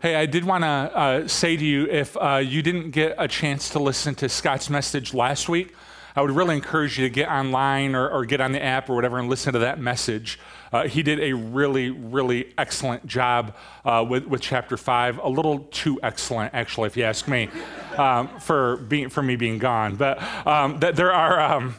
Hey, 0.00 0.14
I 0.14 0.26
did 0.26 0.44
want 0.44 0.62
to 0.62 0.68
uh, 0.68 1.26
say 1.26 1.56
to 1.56 1.64
you 1.64 1.86
if 1.86 2.16
uh, 2.16 2.36
you 2.36 2.62
didn't 2.62 2.92
get 2.92 3.16
a 3.18 3.26
chance 3.26 3.70
to 3.70 3.80
listen 3.80 4.14
to 4.16 4.28
Scott's 4.28 4.70
message 4.70 5.12
last 5.12 5.48
week, 5.48 5.74
I 6.14 6.20
would 6.20 6.30
really 6.30 6.54
encourage 6.54 7.00
you 7.00 7.08
to 7.08 7.12
get 7.12 7.28
online 7.28 7.96
or, 7.96 8.08
or 8.08 8.24
get 8.24 8.40
on 8.40 8.52
the 8.52 8.62
app 8.62 8.88
or 8.88 8.94
whatever 8.94 9.18
and 9.18 9.28
listen 9.28 9.54
to 9.54 9.58
that 9.58 9.80
message. 9.80 10.38
Uh, 10.72 10.86
he 10.86 11.02
did 11.02 11.18
a 11.18 11.32
really, 11.32 11.90
really 11.90 12.54
excellent 12.56 13.08
job 13.08 13.56
uh, 13.84 14.06
with, 14.08 14.26
with 14.26 14.40
chapter 14.40 14.76
five. 14.76 15.18
A 15.18 15.28
little 15.28 15.66
too 15.72 15.98
excellent, 16.00 16.54
actually, 16.54 16.86
if 16.86 16.96
you 16.96 17.02
ask 17.02 17.26
me, 17.26 17.48
um, 17.96 18.28
for, 18.38 18.76
being, 18.76 19.08
for 19.08 19.24
me 19.24 19.34
being 19.34 19.58
gone. 19.58 19.96
But 19.96 20.22
um, 20.46 20.78
th- 20.78 20.94
there 20.94 21.12
are. 21.12 21.40
Um, 21.40 21.74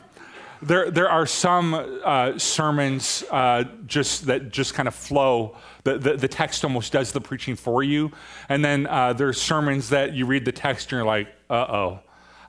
there, 0.61 0.91
there 0.91 1.09
are 1.09 1.25
some 1.25 1.73
uh, 1.73 2.37
sermons 2.37 3.23
uh, 3.31 3.63
just 3.87 4.25
that 4.25 4.51
just 4.51 4.73
kind 4.73 4.87
of 4.87 4.95
flow. 4.95 5.55
The, 5.83 5.97
the, 5.97 6.17
the, 6.17 6.27
text 6.27 6.63
almost 6.63 6.91
does 6.91 7.11
the 7.11 7.21
preaching 7.21 7.55
for 7.55 7.81
you. 7.81 8.11
And 8.49 8.63
then 8.63 8.85
uh, 8.87 9.13
there's 9.13 9.41
sermons 9.41 9.89
that 9.89 10.13
you 10.13 10.25
read 10.25 10.45
the 10.45 10.51
text 10.51 10.87
and 10.87 10.97
you're 10.97 11.05
like, 11.05 11.27
uh-oh. 11.49 11.99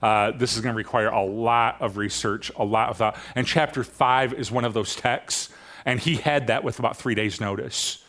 Uh, 0.02 0.30
this 0.32 0.56
is 0.56 0.62
going 0.62 0.73
to 0.73 0.77
require 0.77 1.09
a 1.09 1.23
lot 1.23 1.80
of 1.82 1.98
research, 1.98 2.51
a 2.56 2.65
lot 2.65 2.88
of 2.88 2.96
thought. 2.96 3.18
And 3.34 3.46
chapter 3.46 3.84
five 3.84 4.32
is 4.32 4.51
one 4.51 4.65
of 4.65 4.73
those 4.73 4.96
texts, 4.96 5.51
and 5.84 6.01
he 6.01 6.16
had 6.16 6.46
that 6.46 6.65
with 6.65 6.79
about 6.79 6.96
three 6.96 7.15
days' 7.15 7.38
notice. 7.38 7.99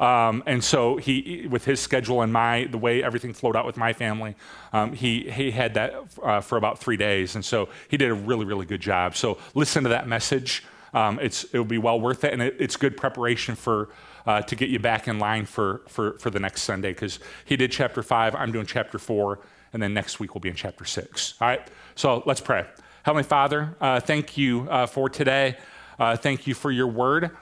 Um, 0.00 0.42
and 0.46 0.64
so 0.64 0.96
he, 0.96 1.46
with 1.50 1.66
his 1.66 1.78
schedule 1.78 2.22
and 2.22 2.32
my, 2.32 2.64
the 2.70 2.78
way 2.78 3.04
everything 3.04 3.34
flowed 3.34 3.54
out 3.54 3.66
with 3.66 3.76
my 3.76 3.92
family, 3.92 4.34
um, 4.72 4.94
he, 4.94 5.30
he 5.30 5.50
had 5.50 5.74
that 5.74 5.94
uh, 6.22 6.40
for 6.40 6.56
about 6.56 6.78
three 6.78 6.96
days. 6.96 7.34
And 7.34 7.44
so 7.44 7.68
he 7.88 7.98
did 7.98 8.10
a 8.10 8.14
really, 8.14 8.46
really 8.46 8.64
good 8.64 8.80
job. 8.80 9.14
So 9.14 9.36
listen 9.54 9.82
to 9.82 9.90
that 9.90 10.08
message. 10.08 10.64
Um, 10.94 11.20
it's, 11.20 11.44
it'll 11.52 11.66
be 11.66 11.76
well 11.76 12.00
worth 12.00 12.24
it. 12.24 12.32
And 12.32 12.40
it, 12.40 12.56
it's 12.58 12.76
good 12.76 12.96
preparation 12.96 13.54
for, 13.54 13.90
uh, 14.26 14.40
to 14.40 14.56
get 14.56 14.70
you 14.70 14.78
back 14.78 15.06
in 15.06 15.18
line 15.18 15.44
for, 15.44 15.82
for, 15.86 16.18
for 16.18 16.30
the 16.30 16.40
next 16.40 16.62
Sunday. 16.62 16.92
Because 16.92 17.20
he 17.44 17.56
did 17.56 17.70
chapter 17.70 18.02
five, 18.02 18.34
I'm 18.34 18.52
doing 18.52 18.66
chapter 18.66 18.98
four, 18.98 19.40
and 19.74 19.82
then 19.82 19.92
next 19.92 20.18
week 20.18 20.34
we'll 20.34 20.40
be 20.40 20.48
in 20.48 20.56
chapter 20.56 20.86
six. 20.86 21.34
All 21.42 21.48
right? 21.48 21.60
So 21.94 22.22
let's 22.24 22.40
pray. 22.40 22.64
Heavenly 23.02 23.24
Father, 23.24 23.76
uh, 23.82 24.00
thank 24.00 24.38
you 24.38 24.66
uh, 24.70 24.86
for 24.86 25.10
today. 25.10 25.58
Uh, 25.98 26.16
thank 26.16 26.46
you 26.46 26.54
for 26.54 26.70
your 26.70 26.86
word. 26.86 27.36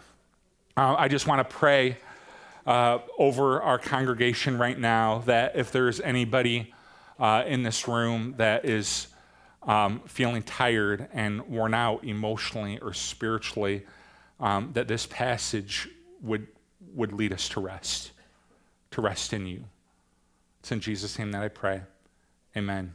Uh, 0.76 0.96
I 0.98 1.06
just 1.06 1.28
want 1.28 1.48
to 1.48 1.56
pray 1.56 1.98
uh, 2.68 2.98
over 3.18 3.62
our 3.62 3.78
congregation 3.78 4.58
right 4.58 4.78
now 4.78 5.20
that 5.24 5.56
if 5.56 5.72
there's 5.72 6.00
anybody 6.00 6.74
uh, 7.18 7.42
in 7.46 7.62
this 7.62 7.88
room 7.88 8.34
that 8.36 8.66
is 8.66 9.06
um, 9.62 10.02
feeling 10.04 10.42
tired 10.42 11.08
and 11.14 11.40
worn 11.48 11.72
out 11.72 12.04
emotionally 12.04 12.78
or 12.80 12.92
spiritually, 12.92 13.86
um, 14.38 14.68
that 14.74 14.86
this 14.86 15.06
passage 15.06 15.88
would, 16.20 16.46
would 16.92 17.14
lead 17.14 17.32
us 17.32 17.48
to 17.48 17.58
rest, 17.58 18.10
to 18.90 19.00
rest 19.00 19.32
in 19.32 19.46
you. 19.46 19.64
It's 20.60 20.70
in 20.70 20.80
Jesus' 20.80 21.18
name 21.18 21.32
that 21.32 21.42
I 21.42 21.48
pray. 21.48 21.80
Amen. 22.54 22.94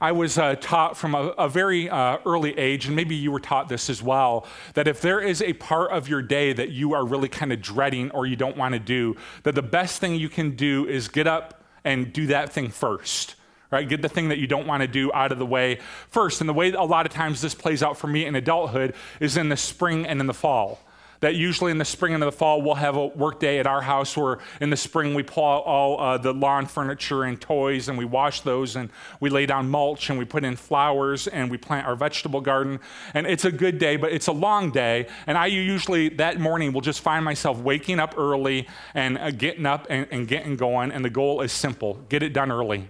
I 0.00 0.12
was 0.12 0.38
uh, 0.38 0.56
taught 0.56 0.96
from 0.96 1.14
a, 1.14 1.28
a 1.38 1.48
very 1.48 1.88
uh, 1.88 2.18
early 2.26 2.56
age, 2.58 2.86
and 2.86 2.94
maybe 2.94 3.14
you 3.14 3.30
were 3.30 3.40
taught 3.40 3.68
this 3.68 3.88
as 3.88 4.02
well, 4.02 4.46
that 4.74 4.88
if 4.88 5.00
there 5.00 5.20
is 5.20 5.42
a 5.42 5.54
part 5.54 5.90
of 5.90 6.08
your 6.08 6.22
day 6.22 6.52
that 6.52 6.70
you 6.70 6.94
are 6.94 7.04
really 7.04 7.28
kind 7.28 7.52
of 7.52 7.60
dreading 7.60 8.10
or 8.10 8.26
you 8.26 8.36
don't 8.36 8.56
want 8.56 8.74
to 8.74 8.78
do, 8.78 9.16
that 9.44 9.54
the 9.54 9.62
best 9.62 10.00
thing 10.00 10.14
you 10.14 10.28
can 10.28 10.56
do 10.56 10.86
is 10.86 11.08
get 11.08 11.26
up 11.26 11.62
and 11.84 12.12
do 12.12 12.26
that 12.26 12.52
thing 12.52 12.70
first. 12.70 13.34
Right? 13.70 13.88
Get 13.88 14.00
the 14.00 14.08
thing 14.08 14.28
that 14.28 14.38
you 14.38 14.46
don't 14.46 14.66
want 14.66 14.82
to 14.82 14.88
do 14.88 15.12
out 15.12 15.32
of 15.32 15.38
the 15.38 15.46
way 15.46 15.80
first. 16.08 16.40
And 16.40 16.48
the 16.48 16.54
way 16.54 16.70
a 16.70 16.82
lot 16.82 17.04
of 17.04 17.12
times 17.12 17.40
this 17.40 17.54
plays 17.54 17.82
out 17.82 17.96
for 17.96 18.06
me 18.06 18.24
in 18.24 18.36
adulthood 18.36 18.94
is 19.18 19.36
in 19.36 19.48
the 19.48 19.56
spring 19.56 20.06
and 20.06 20.20
in 20.20 20.28
the 20.28 20.34
fall 20.34 20.78
that 21.26 21.34
usually 21.34 21.72
in 21.72 21.78
the 21.78 21.84
spring 21.84 22.14
and 22.14 22.22
the 22.22 22.30
fall 22.30 22.62
we'll 22.62 22.76
have 22.76 22.94
a 22.94 23.04
work 23.04 23.40
day 23.40 23.58
at 23.58 23.66
our 23.66 23.82
house 23.82 24.16
where 24.16 24.38
in 24.60 24.70
the 24.70 24.76
spring 24.76 25.12
we 25.12 25.24
pull 25.24 25.42
out 25.42 25.64
all 25.64 26.00
uh, 26.00 26.16
the 26.16 26.32
lawn 26.32 26.66
furniture 26.66 27.24
and 27.24 27.40
toys 27.40 27.88
and 27.88 27.98
we 27.98 28.04
wash 28.04 28.42
those 28.42 28.76
and 28.76 28.88
we 29.18 29.28
lay 29.28 29.44
down 29.44 29.68
mulch 29.68 30.08
and 30.08 30.20
we 30.20 30.24
put 30.24 30.44
in 30.44 30.54
flowers 30.54 31.26
and 31.26 31.50
we 31.50 31.56
plant 31.58 31.84
our 31.84 31.96
vegetable 31.96 32.40
garden. 32.40 32.78
And 33.12 33.26
it's 33.26 33.44
a 33.44 33.50
good 33.50 33.80
day 33.80 33.96
but 33.96 34.12
it's 34.12 34.28
a 34.28 34.32
long 34.32 34.70
day. 34.70 35.08
And 35.26 35.36
i 35.36 35.46
usually 35.46 36.10
that 36.10 36.38
morning 36.38 36.72
will 36.72 36.80
just 36.80 37.00
find 37.00 37.24
myself 37.24 37.58
waking 37.58 37.98
up 37.98 38.14
early 38.16 38.68
and 38.94 39.18
uh, 39.18 39.32
getting 39.32 39.66
up 39.66 39.88
and, 39.90 40.06
and 40.12 40.28
getting 40.28 40.54
going. 40.54 40.92
And 40.92 41.04
the 41.04 41.10
goal 41.10 41.40
is 41.40 41.50
simple. 41.50 41.94
Get 42.08 42.22
it 42.22 42.34
done 42.34 42.52
early. 42.52 42.88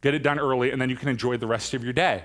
Get 0.00 0.12
it 0.12 0.24
done 0.24 0.40
early 0.40 0.72
and 0.72 0.82
then 0.82 0.90
you 0.90 0.96
can 0.96 1.08
enjoy 1.08 1.36
the 1.36 1.46
rest 1.46 1.72
of 1.72 1.84
your 1.84 1.92
day 1.92 2.24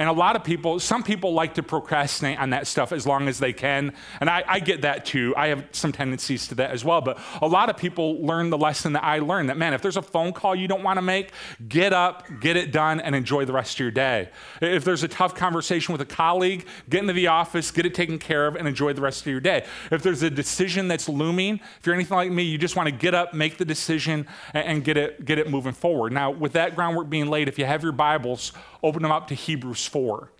and 0.00 0.08
a 0.08 0.12
lot 0.12 0.34
of 0.34 0.42
people, 0.42 0.80
some 0.80 1.02
people 1.02 1.34
like 1.34 1.56
to 1.56 1.62
procrastinate 1.62 2.38
on 2.38 2.50
that 2.50 2.66
stuff 2.66 2.90
as 2.90 3.06
long 3.06 3.28
as 3.28 3.38
they 3.38 3.52
can. 3.52 3.92
And 4.20 4.30
I, 4.30 4.42
I, 4.48 4.58
get 4.58 4.80
that 4.80 5.04
too. 5.04 5.34
I 5.36 5.48
have 5.48 5.66
some 5.72 5.92
tendencies 5.92 6.48
to 6.48 6.54
that 6.54 6.70
as 6.70 6.82
well. 6.82 7.02
But 7.02 7.18
a 7.42 7.46
lot 7.46 7.68
of 7.68 7.76
people 7.76 8.14
learn 8.24 8.48
the 8.48 8.56
lesson 8.56 8.94
that 8.94 9.04
I 9.04 9.18
learned 9.18 9.50
that, 9.50 9.58
man, 9.58 9.74
if 9.74 9.82
there's 9.82 9.98
a 9.98 10.02
phone 10.02 10.32
call 10.32 10.56
you 10.56 10.66
don't 10.66 10.82
want 10.82 10.96
to 10.96 11.02
make, 11.02 11.32
get 11.68 11.92
up, 11.92 12.24
get 12.40 12.56
it 12.56 12.72
done, 12.72 12.98
and 12.98 13.14
enjoy 13.14 13.44
the 13.44 13.52
rest 13.52 13.74
of 13.74 13.80
your 13.80 13.90
day. 13.90 14.30
If 14.62 14.84
there's 14.84 15.02
a 15.02 15.08
tough 15.08 15.34
conversation 15.34 15.92
with 15.92 16.00
a 16.00 16.06
colleague, 16.06 16.66
get 16.88 17.02
into 17.02 17.12
the 17.12 17.26
office, 17.26 17.70
get 17.70 17.84
it 17.84 17.94
taken 17.94 18.18
care 18.18 18.46
of, 18.46 18.56
and 18.56 18.66
enjoy 18.66 18.94
the 18.94 19.02
rest 19.02 19.20
of 19.20 19.26
your 19.26 19.40
day. 19.40 19.66
If 19.90 20.02
there's 20.02 20.22
a 20.22 20.30
decision 20.30 20.88
that's 20.88 21.10
looming, 21.10 21.60
if 21.78 21.84
you're 21.84 21.94
anything 21.94 22.16
like 22.16 22.30
me, 22.30 22.44
you 22.44 22.56
just 22.56 22.74
want 22.74 22.88
to 22.88 22.94
get 22.94 23.14
up, 23.14 23.34
make 23.34 23.58
the 23.58 23.66
decision, 23.66 24.26
and, 24.54 24.66
and 24.66 24.84
get, 24.84 24.96
it, 24.96 25.26
get 25.26 25.38
it 25.38 25.50
moving 25.50 25.74
forward. 25.74 26.10
Now, 26.14 26.30
with 26.30 26.52
that 26.52 26.74
groundwork 26.74 27.10
being 27.10 27.26
laid, 27.26 27.48
if 27.48 27.58
you 27.58 27.66
have 27.66 27.82
your 27.82 27.92
Bibles, 27.92 28.52
open 28.82 29.02
them 29.02 29.12
up 29.12 29.28
to 29.28 29.34
Hebrews 29.34 29.86
4. 29.86 30.30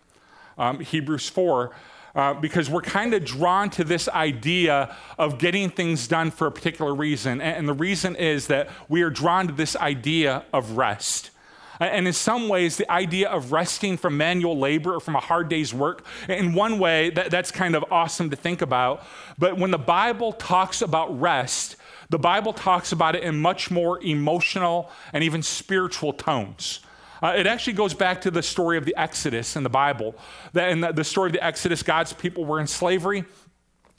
Um, 0.58 0.80
Hebrews 0.80 1.28
4. 1.28 1.70
Uh, 2.12 2.34
because 2.34 2.68
we're 2.68 2.82
kind 2.82 3.14
of 3.14 3.24
drawn 3.24 3.70
to 3.70 3.84
this 3.84 4.08
idea 4.08 4.96
of 5.16 5.38
getting 5.38 5.70
things 5.70 6.08
done 6.08 6.32
for 6.32 6.48
a 6.48 6.50
particular 6.50 6.92
reason. 6.92 7.40
And, 7.40 7.58
and, 7.58 7.68
the 7.68 7.72
reason 7.72 8.16
is 8.16 8.48
that 8.48 8.68
we 8.88 9.02
are 9.02 9.10
drawn 9.10 9.46
to 9.46 9.52
this 9.52 9.76
idea 9.76 10.44
of 10.52 10.72
rest. 10.76 11.30
And 11.80 12.06
in 12.06 12.12
some 12.12 12.48
ways, 12.48 12.76
the 12.76 12.90
idea 12.90 13.30
of 13.30 13.52
resting 13.52 13.96
from 13.96 14.18
manual 14.18 14.58
labor 14.58 14.94
or 14.96 15.00
from 15.00 15.16
a 15.16 15.20
hard 15.20 15.48
day's 15.48 15.72
work, 15.72 16.04
in 16.28 16.52
one 16.52 16.78
way, 16.78 17.08
that, 17.10 17.30
that's 17.30 17.50
kind 17.50 17.74
of 17.74 17.84
awesome 17.90 18.28
to 18.30 18.36
think 18.36 18.60
about. 18.60 19.02
But 19.38 19.56
when 19.56 19.70
the 19.70 19.78
Bible 19.78 20.32
talks 20.32 20.82
about 20.82 21.18
rest, 21.18 21.76
the 22.10 22.18
Bible 22.18 22.52
talks 22.52 22.92
about 22.92 23.16
it 23.16 23.22
in 23.22 23.40
much 23.40 23.70
more 23.70 24.02
emotional 24.02 24.90
and 25.12 25.24
even 25.24 25.42
spiritual 25.42 26.12
tones. 26.12 26.80
Uh, 27.22 27.34
it 27.36 27.46
actually 27.46 27.74
goes 27.74 27.94
back 27.94 28.20
to 28.22 28.30
the 28.30 28.42
story 28.42 28.78
of 28.78 28.84
the 28.84 28.94
Exodus 28.96 29.56
in 29.56 29.62
the 29.62 29.70
Bible. 29.70 30.14
That 30.52 30.70
in 30.70 30.80
the, 30.80 30.92
the 30.92 31.04
story 31.04 31.28
of 31.28 31.32
the 31.32 31.44
Exodus, 31.44 31.82
God's 31.82 32.12
people 32.12 32.44
were 32.44 32.60
in 32.60 32.66
slavery. 32.66 33.24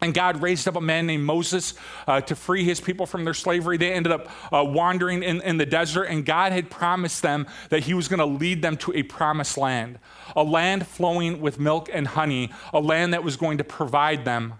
And 0.04 0.16
God 0.16 0.42
raised 0.42 0.68
up 0.68 0.76
a 0.76 0.82
man 0.82 1.06
named 1.06 1.24
Moses 1.24 1.76
uh, 2.08 2.22
to 2.22 2.36
free 2.36 2.64
his 2.64 2.82
people 2.82 3.06
from 3.06 3.24
their 3.24 3.36
slavery. 3.36 3.78
They 3.78 3.94
ended 3.94 4.12
up 4.12 4.30
uh, 4.52 4.64
wandering 4.66 5.22
in, 5.22 5.42
in 5.42 5.58
the 5.58 5.66
desert, 5.66 6.06
and 6.06 6.26
God 6.26 6.52
had 6.52 6.72
promised 6.72 7.22
them 7.22 7.46
that 7.70 7.84
he 7.84 7.94
was 7.94 8.08
going 8.08 8.18
to 8.18 8.26
lead 8.26 8.64
them 8.64 8.78
to 8.78 8.94
a 8.96 9.04
promised 9.04 9.60
land, 9.60 10.00
a 10.36 10.44
land 10.44 10.88
flowing 10.88 11.40
with 11.40 11.60
milk 11.60 11.88
and 11.94 12.08
honey, 12.08 12.52
a 12.74 12.80
land 12.80 13.14
that 13.14 13.24
was 13.24 13.38
going 13.38 13.60
to 13.60 13.64
provide 13.64 14.26
them 14.26 14.56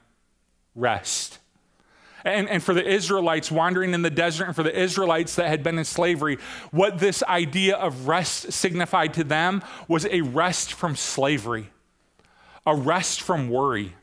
rest. 0.76 1.40
And, 2.24 2.50
and 2.50 2.62
for 2.62 2.74
the 2.74 2.88
Israelites 2.88 3.52
wandering 3.52 3.94
in 3.94 4.02
the 4.02 4.10
desert, 4.10 4.46
and 4.46 4.56
for 4.56 4.64
the 4.64 4.78
Israelites 4.78 5.36
that 5.36 5.48
had 5.48 5.64
been 5.64 5.78
in 5.78 5.86
slavery, 5.86 6.38
what 6.72 7.00
this 7.00 7.24
idea 7.24 7.76
of 7.76 8.08
rest 8.08 8.52
signified 8.52 9.14
to 9.16 9.24
them 9.24 9.64
was 9.88 10.06
a 10.06 10.22
rest 10.22 10.74
from 10.74 10.96
slavery, 10.96 11.70
a 12.66 12.76
rest 12.76 13.22
from 13.22 13.50
worry, 13.50 13.96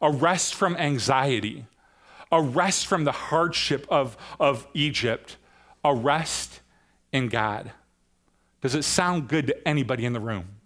a 0.00 0.10
rest 0.10 0.54
from 0.54 0.76
anxiety, 0.76 1.66
a 2.32 2.40
rest 2.40 2.86
from 2.86 3.04
the 3.04 3.12
hardship 3.12 3.86
of, 3.90 4.16
of 4.38 4.66
Egypt, 4.74 5.36
a 5.84 5.94
rest 5.94 6.60
in 7.12 7.28
God. 7.28 7.72
Does 8.60 8.74
it 8.74 8.84
sound 8.84 9.28
good 9.28 9.46
to 9.48 9.68
anybody 9.68 10.04
in 10.04 10.12
the 10.12 10.20
room? 10.20 10.59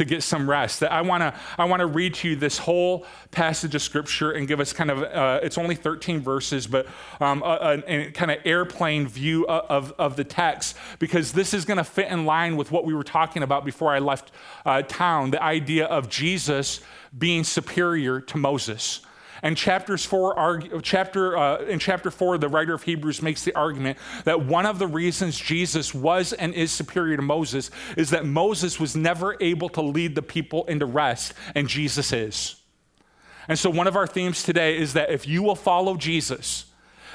To 0.00 0.06
get 0.06 0.22
some 0.22 0.48
rest. 0.48 0.80
That 0.80 0.92
I 0.92 1.02
want 1.02 1.20
to 1.20 1.34
I 1.58 1.66
want 1.66 1.80
to 1.80 1.86
read 1.86 2.14
to 2.14 2.30
you 2.30 2.36
this 2.36 2.56
whole 2.56 3.04
passage 3.30 3.74
of 3.74 3.82
scripture 3.82 4.32
and 4.32 4.48
give 4.48 4.58
us 4.58 4.72
kind 4.72 4.90
of 4.90 5.02
uh, 5.02 5.40
it's 5.42 5.58
only 5.58 5.74
13 5.74 6.20
verses, 6.20 6.66
but 6.66 6.86
um, 7.20 7.42
a, 7.42 7.82
a, 7.86 8.06
a, 8.06 8.10
kind 8.12 8.30
of 8.30 8.38
airplane 8.46 9.06
view 9.06 9.46
of, 9.46 9.92
of 9.98 10.16
the 10.16 10.24
text 10.24 10.76
because 10.98 11.32
this 11.32 11.52
is 11.52 11.66
going 11.66 11.76
to 11.76 11.84
fit 11.84 12.08
in 12.08 12.24
line 12.24 12.56
with 12.56 12.72
what 12.72 12.86
we 12.86 12.94
were 12.94 13.04
talking 13.04 13.42
about 13.42 13.66
before 13.66 13.92
I 13.92 13.98
left 13.98 14.32
uh, 14.64 14.80
town. 14.82 15.32
The 15.32 15.42
idea 15.42 15.84
of 15.84 16.08
Jesus 16.08 16.80
being 17.16 17.44
superior 17.44 18.22
to 18.22 18.38
Moses. 18.38 19.00
And 19.42 19.56
chapters 19.56 20.04
four, 20.04 20.38
argue, 20.38 20.80
chapter, 20.82 21.36
uh, 21.36 21.62
in 21.62 21.78
chapter 21.78 22.10
four, 22.10 22.36
the 22.38 22.48
writer 22.48 22.74
of 22.74 22.82
Hebrews 22.82 23.22
makes 23.22 23.44
the 23.44 23.54
argument 23.54 23.98
that 24.24 24.44
one 24.44 24.66
of 24.66 24.78
the 24.78 24.86
reasons 24.86 25.38
Jesus 25.38 25.94
was 25.94 26.32
and 26.32 26.54
is 26.54 26.70
superior 26.70 27.16
to 27.16 27.22
Moses 27.22 27.70
is 27.96 28.10
that 28.10 28.26
Moses 28.26 28.78
was 28.78 28.94
never 28.94 29.36
able 29.40 29.68
to 29.70 29.80
lead 29.80 30.14
the 30.14 30.22
people 30.22 30.64
into 30.66 30.86
rest, 30.86 31.32
and 31.54 31.68
Jesus 31.68 32.12
is. 32.12 32.56
And 33.48 33.58
so, 33.58 33.70
one 33.70 33.86
of 33.86 33.96
our 33.96 34.06
themes 34.06 34.42
today 34.42 34.76
is 34.76 34.92
that 34.92 35.10
if 35.10 35.26
you 35.26 35.42
will 35.42 35.56
follow 35.56 35.96
Jesus, 35.96 36.66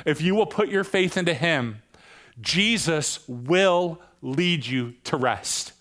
if 0.06 0.22
you 0.22 0.36
will 0.36 0.48
put 0.48 0.68
your 0.70 0.84
faith 0.84 1.18
into 1.18 1.34
him, 1.34 1.82
Jesus 2.42 3.20
will 3.28 4.02
lead 4.22 4.66
you 4.66 4.96
to 5.06 5.18
rest. 5.18 5.74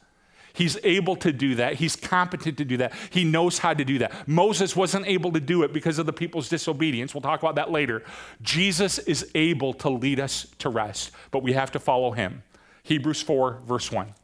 He's 0.55 0.79
able 0.85 1.17
to 1.17 1.33
do 1.33 1.57
that. 1.57 1.75
He's 1.75 1.97
competent 1.97 2.59
to 2.59 2.65
do 2.65 2.77
that. 2.77 2.93
He 3.11 3.25
knows 3.25 3.59
how 3.59 3.75
to 3.75 3.85
do 3.85 3.99
that. 3.99 4.29
Moses 4.29 4.77
wasn't 4.77 5.07
able 5.09 5.33
to 5.33 5.41
do 5.41 5.65
it 5.65 5.73
because 5.73 5.99
of 5.99 6.07
the 6.07 6.13
people's 6.13 6.49
disobedience. 6.49 7.13
We'll 7.13 7.23
talk 7.23 7.43
about 7.43 7.57
that 7.57 7.73
later. 7.73 8.05
Jesus 8.41 9.01
is 9.01 9.29
able 9.35 9.75
to 9.75 9.91
lead 9.91 10.21
us 10.21 10.47
to 10.61 10.69
rest, 10.69 11.11
but 11.33 11.43
we 11.43 11.55
have 11.55 11.73
to 11.73 11.81
follow 11.81 12.13
him. 12.13 12.45
Hebrews 12.85 13.21
4, 13.21 13.63
verse 13.67 13.91
1. 13.91 14.15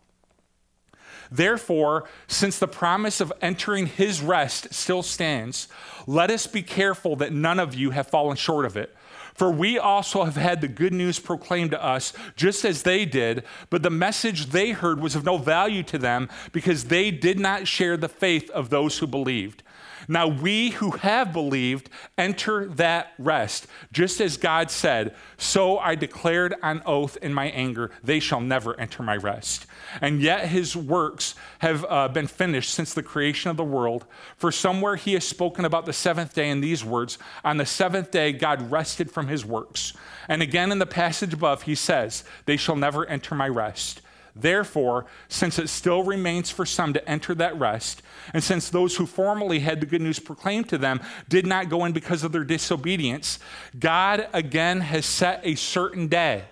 Therefore, 1.32 2.08
since 2.28 2.60
the 2.60 2.68
promise 2.68 3.20
of 3.20 3.32
entering 3.42 3.86
his 3.86 4.22
rest 4.22 4.72
still 4.72 5.02
stands, 5.02 5.66
let 6.06 6.30
us 6.30 6.46
be 6.46 6.62
careful 6.62 7.16
that 7.16 7.32
none 7.32 7.58
of 7.58 7.74
you 7.74 7.90
have 7.90 8.06
fallen 8.06 8.36
short 8.36 8.66
of 8.66 8.76
it. 8.76 8.94
For 9.40 9.50
we 9.50 9.78
also 9.78 10.24
have 10.24 10.36
had 10.36 10.60
the 10.60 10.68
good 10.68 10.92
news 10.92 11.18
proclaimed 11.18 11.70
to 11.70 11.82
us, 11.82 12.12
just 12.36 12.62
as 12.62 12.82
they 12.82 13.06
did, 13.06 13.42
but 13.70 13.82
the 13.82 13.88
message 13.88 14.48
they 14.48 14.72
heard 14.72 15.00
was 15.00 15.16
of 15.16 15.24
no 15.24 15.38
value 15.38 15.82
to 15.84 15.96
them 15.96 16.28
because 16.52 16.84
they 16.84 17.10
did 17.10 17.40
not 17.40 17.66
share 17.66 17.96
the 17.96 18.10
faith 18.10 18.50
of 18.50 18.68
those 18.68 18.98
who 18.98 19.06
believed. 19.06 19.62
Now 20.08 20.28
we 20.28 20.72
who 20.72 20.90
have 20.90 21.32
believed 21.32 21.88
enter 22.18 22.66
that 22.66 23.14
rest, 23.18 23.66
just 23.92 24.20
as 24.20 24.36
God 24.36 24.70
said, 24.70 25.14
So 25.38 25.78
I 25.78 25.94
declared 25.94 26.54
on 26.62 26.82
oath 26.84 27.16
in 27.22 27.32
my 27.32 27.46
anger, 27.46 27.92
they 28.04 28.20
shall 28.20 28.42
never 28.42 28.78
enter 28.78 29.02
my 29.02 29.16
rest. 29.16 29.64
And 30.00 30.20
yet 30.20 30.48
his 30.48 30.76
works 30.76 31.34
have 31.60 31.84
uh, 31.88 32.08
been 32.08 32.26
finished 32.26 32.72
since 32.72 32.94
the 32.94 33.02
creation 33.02 33.50
of 33.50 33.56
the 33.56 33.64
world. 33.64 34.04
For 34.36 34.52
somewhere 34.52 34.96
he 34.96 35.14
has 35.14 35.24
spoken 35.24 35.64
about 35.64 35.86
the 35.86 35.92
seventh 35.92 36.34
day 36.34 36.48
in 36.50 36.60
these 36.60 36.84
words 36.84 37.18
On 37.44 37.56
the 37.56 37.66
seventh 37.66 38.10
day, 38.10 38.32
God 38.32 38.70
rested 38.70 39.10
from 39.10 39.28
his 39.28 39.44
works. 39.44 39.92
And 40.28 40.42
again 40.42 40.72
in 40.72 40.78
the 40.78 40.86
passage 40.86 41.34
above, 41.34 41.62
he 41.62 41.74
says, 41.74 42.24
They 42.46 42.56
shall 42.56 42.76
never 42.76 43.06
enter 43.06 43.34
my 43.34 43.48
rest. 43.48 44.02
Therefore, 44.36 45.06
since 45.28 45.58
it 45.58 45.68
still 45.68 46.02
remains 46.04 46.50
for 46.50 46.64
some 46.64 46.92
to 46.92 47.08
enter 47.08 47.34
that 47.34 47.58
rest, 47.58 48.02
and 48.32 48.42
since 48.42 48.70
those 48.70 48.96
who 48.96 49.06
formerly 49.06 49.60
had 49.60 49.80
the 49.80 49.86
good 49.86 50.00
news 50.00 50.18
proclaimed 50.18 50.68
to 50.68 50.78
them 50.78 51.00
did 51.28 51.46
not 51.46 51.68
go 51.68 51.84
in 51.84 51.92
because 51.92 52.22
of 52.22 52.32
their 52.32 52.44
disobedience, 52.44 53.38
God 53.78 54.28
again 54.32 54.82
has 54.82 55.04
set 55.04 55.40
a 55.42 55.56
certain 55.56 56.06
day, 56.06 56.44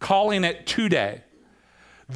calling 0.00 0.44
it 0.44 0.66
today 0.66 1.22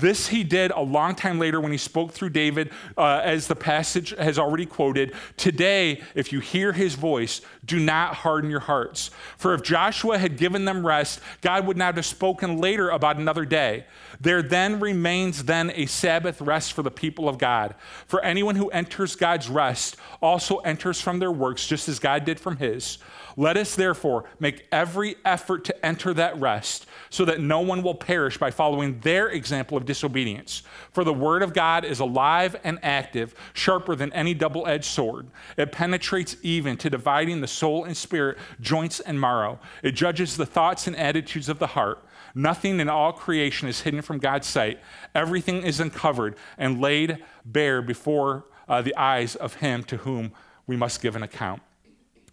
this 0.01 0.29
he 0.29 0.45
did 0.45 0.71
a 0.71 0.81
long 0.81 1.15
time 1.15 1.39
later 1.39 1.61
when 1.61 1.73
he 1.73 1.79
spoke 1.79 2.13
through 2.13 2.31
David, 2.31 2.71
uh, 2.97 3.21
as 3.23 3.47
the 3.47 3.57
passage 3.57 4.11
has 4.17 4.39
already 4.39 4.67
quoted. 4.67 5.15
Today, 5.37 6.03
if 6.15 6.33
you 6.33 6.41
hear 6.41 6.73
his 6.73 6.95
voice, 6.95 7.41
do 7.65 7.79
not 7.79 8.15
harden 8.15 8.51
your 8.51 8.61
hearts. 8.61 9.11
For 9.37 9.55
if 9.55 9.63
Joshua 9.63 10.19
had 10.19 10.37
given 10.37 10.65
them 10.65 10.87
rest, 10.87 11.21
God 11.41 11.67
would 11.67 11.77
not 11.77 11.97
have 11.97 12.07
spoken 12.07 12.59
later 12.59 12.91
about 12.91 13.17
another 13.17 13.45
day. 13.45 13.87
There 14.21 14.43
then 14.43 14.81
remains 14.81 15.45
then 15.45 15.71
a 15.75 15.87
Sabbath 15.87 16.41
rest 16.41 16.73
for 16.73 16.83
the 16.83 16.91
people 16.91 17.29
of 17.29 17.39
God. 17.39 17.75
For 18.07 18.25
anyone 18.25 18.57
who 18.57 18.71
enters 18.71 19.17
God's 19.17 19.49
rest 19.49 19.97
also 20.23 20.59
enters 20.59 21.01
from 21.01 21.19
their 21.19 21.33
works, 21.33 21.67
just 21.67 21.89
as 21.89 21.99
God 21.99 22.25
did 22.25 22.41
from 22.41 22.57
his. 22.57 22.99
Let 23.39 23.59
us 23.59 23.75
therefore 23.75 24.25
make 24.41 24.67
every 24.73 25.17
effort 25.23 25.65
to 25.67 25.87
enter 25.87 26.15
that 26.15 26.41
rest, 26.41 26.87
so 27.11 27.27
that 27.27 27.41
no 27.41 27.61
one 27.61 27.83
will 27.83 27.95
perish 27.95 28.39
by 28.39 28.51
following 28.51 28.99
their 29.01 29.29
example 29.29 29.77
of 29.77 29.85
disobedience. 29.85 30.63
For 30.93 31.05
the 31.05 31.13
word 31.13 31.43
of 31.43 31.53
God 31.53 31.85
is 31.85 32.01
alive 32.01 32.57
and 32.65 32.79
active, 32.83 33.35
sharper 33.53 33.95
than 33.95 34.13
any 34.15 34.33
double 34.33 34.67
edged 34.67 34.87
sword. 34.87 35.27
It 35.59 35.71
penetrates 35.71 36.37
even 36.43 36.79
to 36.79 36.89
dividing 36.89 37.43
the 37.43 37.47
soul 37.47 37.85
and 37.85 37.95
spirit, 37.95 38.39
joints 38.61 39.01
and 39.01 39.21
marrow. 39.21 39.59
It 39.83 39.93
judges 39.93 40.39
the 40.39 40.47
thoughts 40.47 40.87
and 40.87 40.97
attitudes 40.97 41.51
of 41.51 41.59
the 41.59 41.69
heart. 41.69 42.03
Nothing 42.35 42.81
in 42.81 42.89
all 42.89 43.13
creation 43.13 43.69
is 43.69 43.83
hidden 43.83 44.01
from 44.01 44.19
God's 44.19 44.47
sight. 44.47 44.81
Everything 45.15 45.63
is 45.63 45.79
uncovered 45.79 46.37
and 46.57 46.81
laid 46.81 47.23
bare 47.45 47.83
before 47.83 48.47
uh, 48.67 48.81
the 48.81 48.97
eyes 48.97 49.37
of 49.37 49.55
Him 49.55 49.85
to 49.85 49.99
whom 49.99 50.33
we 50.67 50.77
must 50.77 51.03
give 51.03 51.17
an 51.17 51.23
account. 51.23 51.63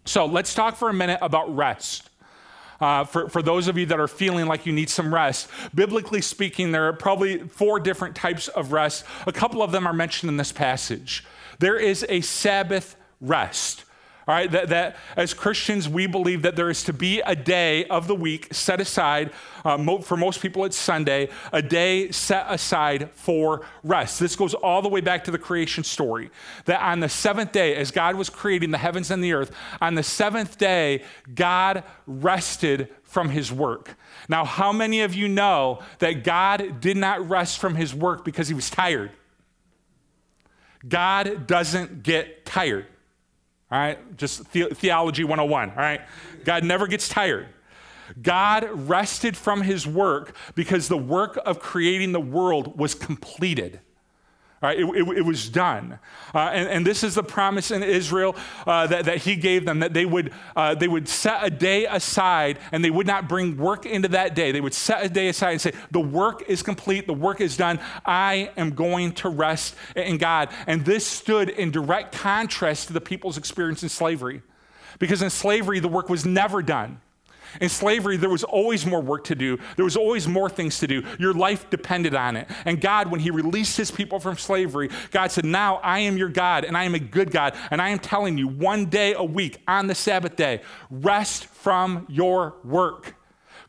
So 0.04 0.26
let's 0.26 0.54
talk 0.54 0.76
for 0.76 0.88
a 0.88 0.94
minute 0.94 1.18
about 1.22 1.54
rest. 1.54 2.10
Uh, 2.80 3.04
for, 3.04 3.28
for 3.28 3.40
those 3.40 3.68
of 3.68 3.78
you 3.78 3.86
that 3.86 4.00
are 4.00 4.08
feeling 4.08 4.46
like 4.46 4.66
you 4.66 4.72
need 4.72 4.90
some 4.90 5.14
rest, 5.14 5.48
biblically 5.74 6.20
speaking, 6.20 6.72
there 6.72 6.88
are 6.88 6.92
probably 6.92 7.38
four 7.38 7.80
different 7.80 8.14
types 8.14 8.48
of 8.48 8.72
rest. 8.72 9.04
A 9.26 9.32
couple 9.32 9.62
of 9.62 9.72
them 9.72 9.86
are 9.86 9.92
mentioned 9.92 10.28
in 10.28 10.36
this 10.36 10.52
passage. 10.52 11.24
There 11.60 11.78
is 11.78 12.04
a 12.08 12.20
Sabbath 12.20 12.96
rest. 13.20 13.84
All 14.26 14.34
right, 14.34 14.50
that, 14.52 14.70
that 14.70 14.96
as 15.16 15.34
Christians, 15.34 15.86
we 15.86 16.06
believe 16.06 16.42
that 16.42 16.56
there 16.56 16.70
is 16.70 16.82
to 16.84 16.94
be 16.94 17.20
a 17.20 17.36
day 17.36 17.84
of 17.86 18.06
the 18.06 18.14
week 18.14 18.54
set 18.54 18.80
aside, 18.80 19.30
uh, 19.66 19.76
mo- 19.76 19.98
for 20.00 20.16
most 20.16 20.40
people 20.40 20.64
it's 20.64 20.78
Sunday, 20.78 21.28
a 21.52 21.60
day 21.60 22.10
set 22.10 22.46
aside 22.48 23.10
for 23.12 23.66
rest. 23.82 24.20
This 24.20 24.34
goes 24.34 24.54
all 24.54 24.80
the 24.80 24.88
way 24.88 25.02
back 25.02 25.24
to 25.24 25.30
the 25.30 25.38
creation 25.38 25.84
story. 25.84 26.30
That 26.64 26.82
on 26.82 27.00
the 27.00 27.08
seventh 27.10 27.52
day, 27.52 27.76
as 27.76 27.90
God 27.90 28.16
was 28.16 28.30
creating 28.30 28.70
the 28.70 28.78
heavens 28.78 29.10
and 29.10 29.22
the 29.22 29.34
earth, 29.34 29.54
on 29.82 29.94
the 29.94 30.02
seventh 30.02 30.56
day, 30.56 31.02
God 31.34 31.84
rested 32.06 32.88
from 33.02 33.28
his 33.28 33.52
work. 33.52 33.94
Now, 34.28 34.46
how 34.46 34.72
many 34.72 35.02
of 35.02 35.12
you 35.12 35.28
know 35.28 35.80
that 35.98 36.24
God 36.24 36.80
did 36.80 36.96
not 36.96 37.28
rest 37.28 37.58
from 37.58 37.74
his 37.74 37.94
work 37.94 38.24
because 38.24 38.48
he 38.48 38.54
was 38.54 38.70
tired? 38.70 39.10
God 40.88 41.46
doesn't 41.46 42.02
get 42.02 42.46
tired. 42.46 42.86
All 43.74 43.80
right, 43.80 44.16
just 44.16 44.52
the- 44.52 44.68
theology 44.72 45.24
101. 45.24 45.70
All 45.70 45.76
right, 45.76 46.00
God 46.44 46.62
never 46.62 46.86
gets 46.86 47.08
tired. 47.08 47.48
God 48.22 48.68
rested 48.72 49.36
from 49.36 49.62
his 49.62 49.84
work 49.84 50.36
because 50.54 50.86
the 50.86 50.96
work 50.96 51.40
of 51.44 51.58
creating 51.58 52.12
the 52.12 52.20
world 52.20 52.78
was 52.78 52.94
completed. 52.94 53.80
Right, 54.64 54.80
it, 54.80 54.86
it, 54.86 55.18
it, 55.18 55.22
was 55.26 55.50
done. 55.50 55.98
Uh, 56.34 56.38
and, 56.38 56.66
and, 56.66 56.86
this 56.86 57.02
is 57.02 57.16
the 57.16 57.22
promise 57.22 57.70
in 57.70 57.82
Israel 57.82 58.34
uh, 58.66 58.86
that, 58.86 59.04
that 59.04 59.18
he 59.18 59.36
gave 59.36 59.66
them 59.66 59.80
that 59.80 59.92
they 59.92 60.06
would, 60.06 60.32
uh, 60.56 60.74
they 60.74 60.88
would 60.88 61.06
set 61.06 61.44
a 61.44 61.50
day 61.50 61.84
aside 61.84 62.58
and 62.72 62.82
they 62.82 62.90
would 62.90 63.06
not 63.06 63.28
bring 63.28 63.58
work 63.58 63.84
into 63.84 64.08
that 64.08 64.34
day. 64.34 64.52
They 64.52 64.62
would 64.62 64.72
set 64.72 65.04
a 65.04 65.10
day 65.10 65.28
aside 65.28 65.50
and 65.50 65.60
say, 65.60 65.72
The 65.90 66.00
work 66.00 66.48
is 66.48 66.62
complete, 66.62 67.06
the 67.06 67.12
work 67.12 67.42
is 67.42 67.58
done. 67.58 67.78
I 68.06 68.52
am 68.56 68.70
going 68.70 69.12
to 69.16 69.28
rest 69.28 69.74
in 69.94 70.16
God. 70.16 70.48
And 70.66 70.82
this 70.86 71.06
stood 71.06 71.50
in 71.50 71.70
direct 71.70 72.14
contrast 72.14 72.86
to 72.86 72.94
the 72.94 73.02
people's 73.02 73.36
experience 73.36 73.82
in 73.82 73.90
slavery. 73.90 74.40
Because 74.98 75.20
in 75.20 75.28
slavery, 75.28 75.78
the 75.78 75.88
work 75.88 76.08
was 76.08 76.24
never 76.24 76.62
done. 76.62 77.02
In 77.60 77.68
slavery, 77.68 78.16
there 78.16 78.30
was 78.30 78.44
always 78.44 78.84
more 78.86 79.00
work 79.00 79.24
to 79.24 79.34
do, 79.34 79.58
there 79.76 79.84
was 79.84 79.96
always 79.96 80.26
more 80.26 80.48
things 80.48 80.78
to 80.80 80.86
do. 80.86 81.02
Your 81.18 81.34
life 81.34 81.68
depended 81.70 82.14
on 82.14 82.36
it. 82.36 82.48
And 82.64 82.80
God, 82.80 83.10
when 83.10 83.20
He 83.20 83.30
released 83.30 83.76
His 83.76 83.90
people 83.90 84.20
from 84.20 84.36
slavery, 84.36 84.90
God 85.10 85.30
said, 85.30 85.44
Now 85.44 85.76
I 85.76 86.00
am 86.00 86.16
your 86.16 86.28
God, 86.28 86.64
and 86.64 86.76
I 86.76 86.84
am 86.84 86.94
a 86.94 86.98
good 86.98 87.30
God, 87.30 87.56
and 87.70 87.80
I 87.80 87.90
am 87.90 87.98
telling 87.98 88.38
you 88.38 88.48
one 88.48 88.86
day 88.86 89.14
a 89.14 89.24
week 89.24 89.62
on 89.66 89.86
the 89.86 89.94
Sabbath 89.94 90.36
day, 90.36 90.62
rest 90.90 91.46
from 91.46 92.06
your 92.08 92.56
work. 92.64 93.16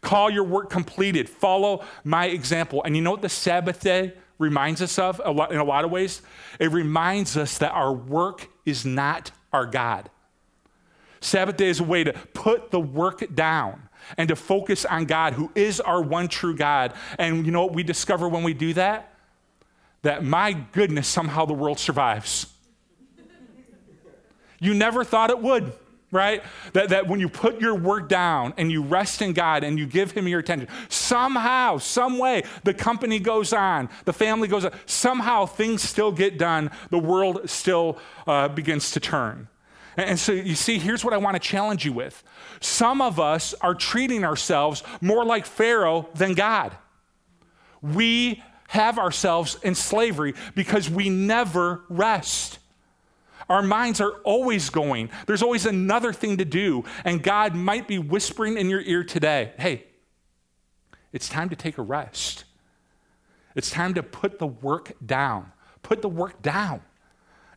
Call 0.02 0.30
your 0.30 0.44
work 0.44 0.70
completed. 0.70 1.28
Follow 1.28 1.84
my 2.04 2.27
example. 2.27 2.84
And 2.84 2.96
you 2.96 3.01
know 3.01 3.12
what 3.12 3.24
the 3.24 3.30
Sabbath 3.30 3.80
day 3.80 4.13
reminds 4.38 4.82
us 4.82 5.00
of 5.00 5.20
in 5.20 5.58
a 5.58 5.63
lot 5.63 5.84
of 5.84 5.89
ways? 5.89 6.22
It 6.60 6.72
reminds 6.72 7.36
us 7.36 7.58
that 7.58 7.72
our 7.72 7.92
work 7.92 8.48
is 8.65 8.86
not 8.86 9.32
our 9.51 9.65
God. 9.65 10.12
Sabbath 11.25 11.58
day 11.58 11.70
is 11.70 11.79
a 11.79 11.84
way 11.84 12.03
to 12.03 12.13
put 12.13 12.70
the 12.70 12.79
work 12.79 13.34
down 13.34 13.89
and 14.15 14.29
to 14.29 14.36
focus 14.36 14.86
on 14.86 15.05
God, 15.05 15.34
who 15.34 15.51
is 15.55 15.79
our 15.79 16.00
one 16.00 16.27
true 16.27 16.55
God. 16.55 16.94
And 17.17 17.48
you 17.48 17.51
know 17.51 17.65
what 17.65 17.74
we 17.74 17.82
discover 17.82 18.29
when 18.29 18.44
we 18.44 18.53
do 18.53 18.74
that? 18.74 19.12
That 20.03 20.24
my 20.24 20.53
goodness, 20.53 21.08
somehow 21.08 21.46
the 21.46 21.53
world 21.53 21.79
survives. 21.79 22.46
you 24.60 24.75
never 24.75 25.03
thought 25.03 25.32
it 25.32 25.39
would, 25.39 25.74
right? 26.12 26.44
That, 26.74 26.89
that 26.89 27.08
when 27.08 27.20
you 27.20 27.27
put 27.27 27.60
your 27.60 27.74
work 27.74 28.08
down 28.08 28.53
and 28.55 28.72
you 28.72 28.84
rest 28.84 29.24
in 29.24 29.34
God 29.34 29.63
and 29.63 29.79
you 29.79 29.88
give 29.88 30.12
Him 30.12 30.27
your 30.27 30.41
attention, 30.41 30.67
somehow, 30.89 31.79
some 31.79 32.20
way, 32.20 32.44
the 32.63 32.74
company 32.75 33.17
goes 33.17 33.51
on, 33.51 33.89
the 34.05 34.13
family 34.13 34.48
goes 34.48 34.63
on, 34.63 34.74
somehow 34.86 35.48
things 35.48 35.82
still 35.82 36.12
get 36.12 36.38
done, 36.38 36.70
the 36.91 37.00
world 37.00 37.50
still 37.50 37.98
uh, 38.27 38.48
begins 38.48 38.91
to 38.91 39.00
turn. 39.00 39.48
And 39.98 40.20
so 40.20 40.32
you 40.32 40.56
see, 40.56 40.78
here's 40.78 41.04
what 41.04 41.14
I 41.14 41.18
want 41.18 41.36
to 41.36 41.40
challenge 41.40 41.86
you 41.86 41.94
with. 41.94 42.24
Some 42.60 43.02
of 43.02 43.20
us 43.20 43.54
are 43.62 43.74
treating 43.74 44.24
ourselves 44.24 44.84
more 45.02 45.24
like 45.24 45.46
Pharaoh 45.46 46.10
than 46.16 46.34
God. 46.34 46.75
We 47.82 48.44
have 48.70 48.98
ourselves 48.98 49.58
in 49.64 49.75
slavery 49.75 50.34
because 50.54 50.90
we 50.90 51.10
never 51.10 51.84
rest. 51.88 52.60
Our 53.48 53.62
minds 53.62 54.02
are 54.02 54.14
always 54.24 54.70
going. 54.70 55.12
There's 55.28 55.44
always 55.44 55.66
another 55.66 56.12
thing 56.12 56.38
to 56.38 56.46
do. 56.46 56.84
And 57.04 57.22
God 57.22 57.56
might 57.56 57.88
be 57.88 58.00
whispering 58.00 58.58
in 58.58 58.70
your 58.70 58.82
ear 58.82 59.04
today 59.04 59.54
hey, 59.58 59.86
it's 61.14 61.30
time 61.30 61.50
to 61.50 61.56
take 61.56 61.78
a 61.78 61.82
rest. 61.82 62.46
It's 63.56 63.70
time 63.70 63.94
to 63.94 64.04
put 64.04 64.40
the 64.40 64.48
work 64.48 64.94
down. 65.06 65.52
Put 65.82 66.02
the 66.02 66.10
work 66.10 66.42
down 66.42 66.82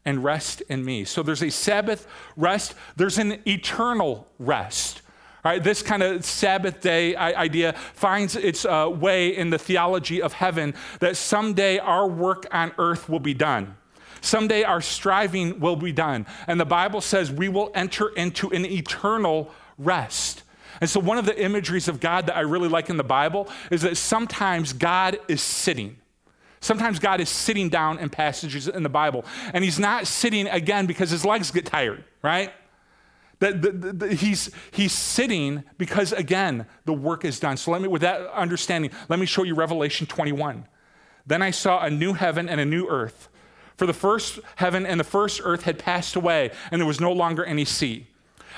and 0.09 0.25
rest 0.25 0.63
in 0.71 0.83
me. 0.83 1.05
So 1.05 1.23
there's 1.23 1.43
a 1.43 1.51
Sabbath 1.51 2.07
rest, 2.35 2.75
there's 2.97 3.19
an 3.19 3.43
eternal 3.47 4.27
rest. 4.39 5.03
All 5.45 5.53
right, 5.53 5.63
this 5.63 5.83
kind 5.83 6.03
of 6.03 6.25
Sabbath 6.25 6.81
day 6.81 7.15
idea 7.15 7.75
finds 7.93 8.35
its 8.35 8.65
uh, 8.65 8.89
way 8.91 9.37
in 9.37 9.51
the 9.51 9.59
theology 9.59 10.23
of 10.23 10.33
heaven 10.33 10.75
that 11.01 11.19
someday 11.19 11.77
our 11.79 12.09
work 12.09 12.47
on 12.51 12.73
earth 12.79 13.07
will 13.09 13.21
be 13.21 13.35
done. 13.35 13.77
Someday 14.23 14.63
our 14.63 14.81
striving 14.81 15.61
will 15.61 15.77
be 15.77 15.93
done. 15.93 16.27
And 16.47 16.59
the 16.59 16.65
Bible 16.65 17.03
says 17.03 17.31
we 17.31 17.51
will 17.51 17.71
enter 17.75 18.09
into 18.09 18.51
an 18.51 18.65
eternal 18.65 19.53
rest. 19.77 20.43
And 20.81 20.89
so, 20.89 21.01
one 21.01 21.19
of 21.19 21.27
the 21.27 21.41
imageries 21.41 21.89
of 21.89 22.01
God 22.01 22.27
that 22.27 22.37
I 22.37 22.41
really 22.41 22.69
like 22.69 22.89
in 22.89 22.97
the 22.97 23.05
Bible 23.05 23.49
is 23.71 23.83
that 23.83 23.97
sometimes 23.97 24.73
God 24.73 25.19
is 25.29 25.43
sitting. 25.43 25.97
Sometimes 26.61 26.99
God 26.99 27.21
is 27.21 27.29
sitting 27.29 27.69
down 27.69 27.99
in 27.99 28.11
passages 28.11 28.69
in 28.69 28.83
the 28.83 28.89
Bible, 28.89 29.25
and 29.53 29.65
He's 29.65 29.79
not 29.79 30.07
sitting 30.07 30.47
again 30.49 30.87
because 30.87 31.11
His 31.11 31.25
legs 31.25 31.51
get 31.51 31.67
tired, 31.67 32.05
right? 32.23 32.53
That, 33.41 34.17
he's, 34.19 34.51
he's 34.73 34.91
sitting 34.91 35.63
because, 35.77 36.13
again, 36.13 36.67
the 36.87 36.93
work 36.93 37.25
is 37.25 37.39
done. 37.39 37.57
So, 37.57 37.71
let 37.71 37.81
me, 37.81 37.87
with 37.87 38.03
that 38.03 38.27
understanding, 38.33 38.91
let 39.09 39.21
me 39.21 39.27
show 39.27 39.45
you 39.45 39.55
Revelation 39.55 40.09
21. 40.09 40.67
Then 41.25 41.43
I 41.43 41.53
saw 41.53 41.85
a 41.85 41.91
new 41.91 42.15
heaven 42.15 42.49
and 42.49 42.61
a 42.61 42.65
new 42.65 42.89
earth. 42.89 43.29
For 43.77 43.87
the 43.87 43.93
first 43.93 44.41
heaven 44.57 44.85
and 44.85 44.99
the 44.99 45.05
first 45.05 45.41
earth 45.45 45.63
had 45.63 45.79
passed 45.79 46.17
away, 46.17 46.51
and 46.73 46.81
there 46.81 46.87
was 46.87 47.01
no 47.01 47.13
longer 47.13 47.45
any 47.45 47.65
sea. 47.65 48.09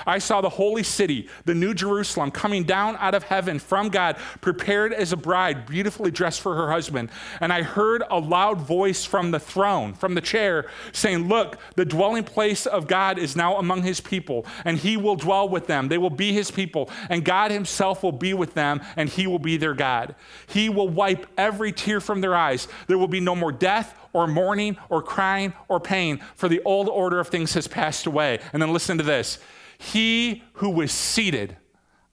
I 0.05 0.19
saw 0.19 0.41
the 0.41 0.49
holy 0.49 0.83
city, 0.83 1.27
the 1.45 1.55
new 1.55 1.73
Jerusalem, 1.73 2.31
coming 2.31 2.63
down 2.63 2.97
out 2.99 3.15
of 3.15 3.23
heaven 3.23 3.59
from 3.59 3.89
God, 3.89 4.17
prepared 4.41 4.93
as 4.93 5.11
a 5.11 5.17
bride, 5.17 5.65
beautifully 5.65 6.11
dressed 6.11 6.41
for 6.41 6.55
her 6.55 6.71
husband. 6.71 7.09
And 7.39 7.51
I 7.51 7.61
heard 7.61 8.03
a 8.09 8.19
loud 8.19 8.61
voice 8.61 9.05
from 9.05 9.31
the 9.31 9.39
throne, 9.39 9.93
from 9.93 10.15
the 10.15 10.21
chair, 10.21 10.69
saying, 10.91 11.27
Look, 11.27 11.57
the 11.75 11.85
dwelling 11.85 12.23
place 12.23 12.65
of 12.65 12.87
God 12.87 13.17
is 13.17 13.35
now 13.35 13.57
among 13.57 13.83
his 13.83 14.01
people, 14.01 14.45
and 14.65 14.77
he 14.77 14.97
will 14.97 15.15
dwell 15.15 15.47
with 15.47 15.67
them. 15.67 15.87
They 15.87 15.97
will 15.97 16.09
be 16.09 16.33
his 16.33 16.51
people, 16.51 16.89
and 17.09 17.25
God 17.25 17.51
himself 17.51 18.03
will 18.03 18.11
be 18.11 18.33
with 18.33 18.53
them, 18.53 18.81
and 18.95 19.09
he 19.09 19.27
will 19.27 19.39
be 19.39 19.57
their 19.57 19.73
God. 19.73 20.15
He 20.47 20.69
will 20.69 20.89
wipe 20.89 21.25
every 21.37 21.71
tear 21.71 22.01
from 22.01 22.21
their 22.21 22.35
eyes. 22.35 22.67
There 22.87 22.97
will 22.97 23.07
be 23.07 23.19
no 23.19 23.35
more 23.35 23.51
death 23.51 23.95
or 24.13 24.27
mourning 24.27 24.77
or 24.89 25.01
crying 25.01 25.53
or 25.67 25.79
pain, 25.79 26.21
for 26.35 26.49
the 26.49 26.61
old 26.63 26.89
order 26.89 27.19
of 27.19 27.27
things 27.27 27.53
has 27.53 27.67
passed 27.67 28.05
away. 28.05 28.39
And 28.53 28.61
then 28.61 28.73
listen 28.73 28.97
to 28.97 29.03
this. 29.03 29.39
He 29.81 30.43
who 30.53 30.69
was 30.69 30.91
seated 30.91 31.57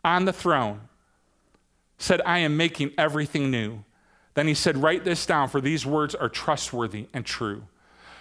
on 0.03 0.25
the 0.25 0.33
throne 0.33 0.81
said, 1.99 2.23
I 2.25 2.39
am 2.39 2.57
making 2.57 2.93
everything 2.97 3.51
new. 3.51 3.85
Then 4.33 4.47
he 4.47 4.55
said, 4.55 4.79
Write 4.79 5.05
this 5.05 5.27
down, 5.27 5.51
for 5.51 5.61
these 5.61 5.85
words 5.85 6.15
are 6.15 6.31
trustworthy 6.31 7.09
and 7.13 7.27
true. 7.27 7.65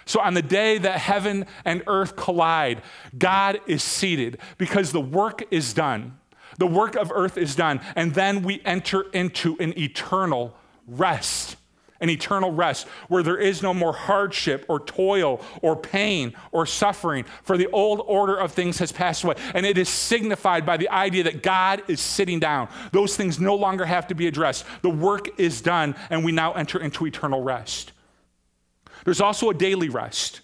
So, 0.04 0.20
on 0.20 0.34
the 0.34 0.42
day 0.42 0.76
that 0.76 0.98
heaven 0.98 1.46
and 1.64 1.82
earth 1.86 2.14
collide, 2.14 2.82
God 3.16 3.58
is 3.66 3.82
seated 3.82 4.36
because 4.58 4.92
the 4.92 5.00
work 5.00 5.42
is 5.50 5.72
done. 5.72 6.18
The 6.58 6.66
work 6.66 6.94
of 6.94 7.10
earth 7.10 7.38
is 7.38 7.56
done. 7.56 7.80
And 7.96 8.12
then 8.12 8.42
we 8.42 8.60
enter 8.66 9.08
into 9.12 9.56
an 9.60 9.78
eternal 9.78 10.54
rest 10.86 11.56
an 12.00 12.10
eternal 12.10 12.52
rest 12.52 12.86
where 13.08 13.22
there 13.22 13.36
is 13.36 13.62
no 13.62 13.74
more 13.74 13.92
hardship 13.92 14.64
or 14.68 14.80
toil 14.80 15.40
or 15.62 15.76
pain 15.76 16.34
or 16.52 16.66
suffering, 16.66 17.24
for 17.42 17.58
the 17.58 17.68
old 17.70 18.02
order 18.06 18.36
of 18.36 18.52
things 18.52 18.78
has 18.78 18.92
passed 18.92 19.24
away. 19.24 19.34
And 19.54 19.66
it 19.66 19.78
is 19.78 19.88
signified 19.88 20.64
by 20.64 20.76
the 20.76 20.88
idea 20.88 21.24
that 21.24 21.42
God 21.42 21.82
is 21.88 22.00
sitting 22.00 22.38
down. 22.40 22.68
Those 22.92 23.16
things 23.16 23.40
no 23.40 23.54
longer 23.54 23.84
have 23.84 24.06
to 24.08 24.14
be 24.14 24.26
addressed. 24.26 24.64
The 24.82 24.90
work 24.90 25.40
is 25.40 25.60
done, 25.60 25.96
and 26.10 26.24
we 26.24 26.32
now 26.32 26.52
enter 26.52 26.78
into 26.78 27.06
eternal 27.06 27.42
rest. 27.42 27.92
There's 29.04 29.20
also 29.20 29.50
a 29.50 29.54
daily 29.54 29.88
rest. 29.88 30.40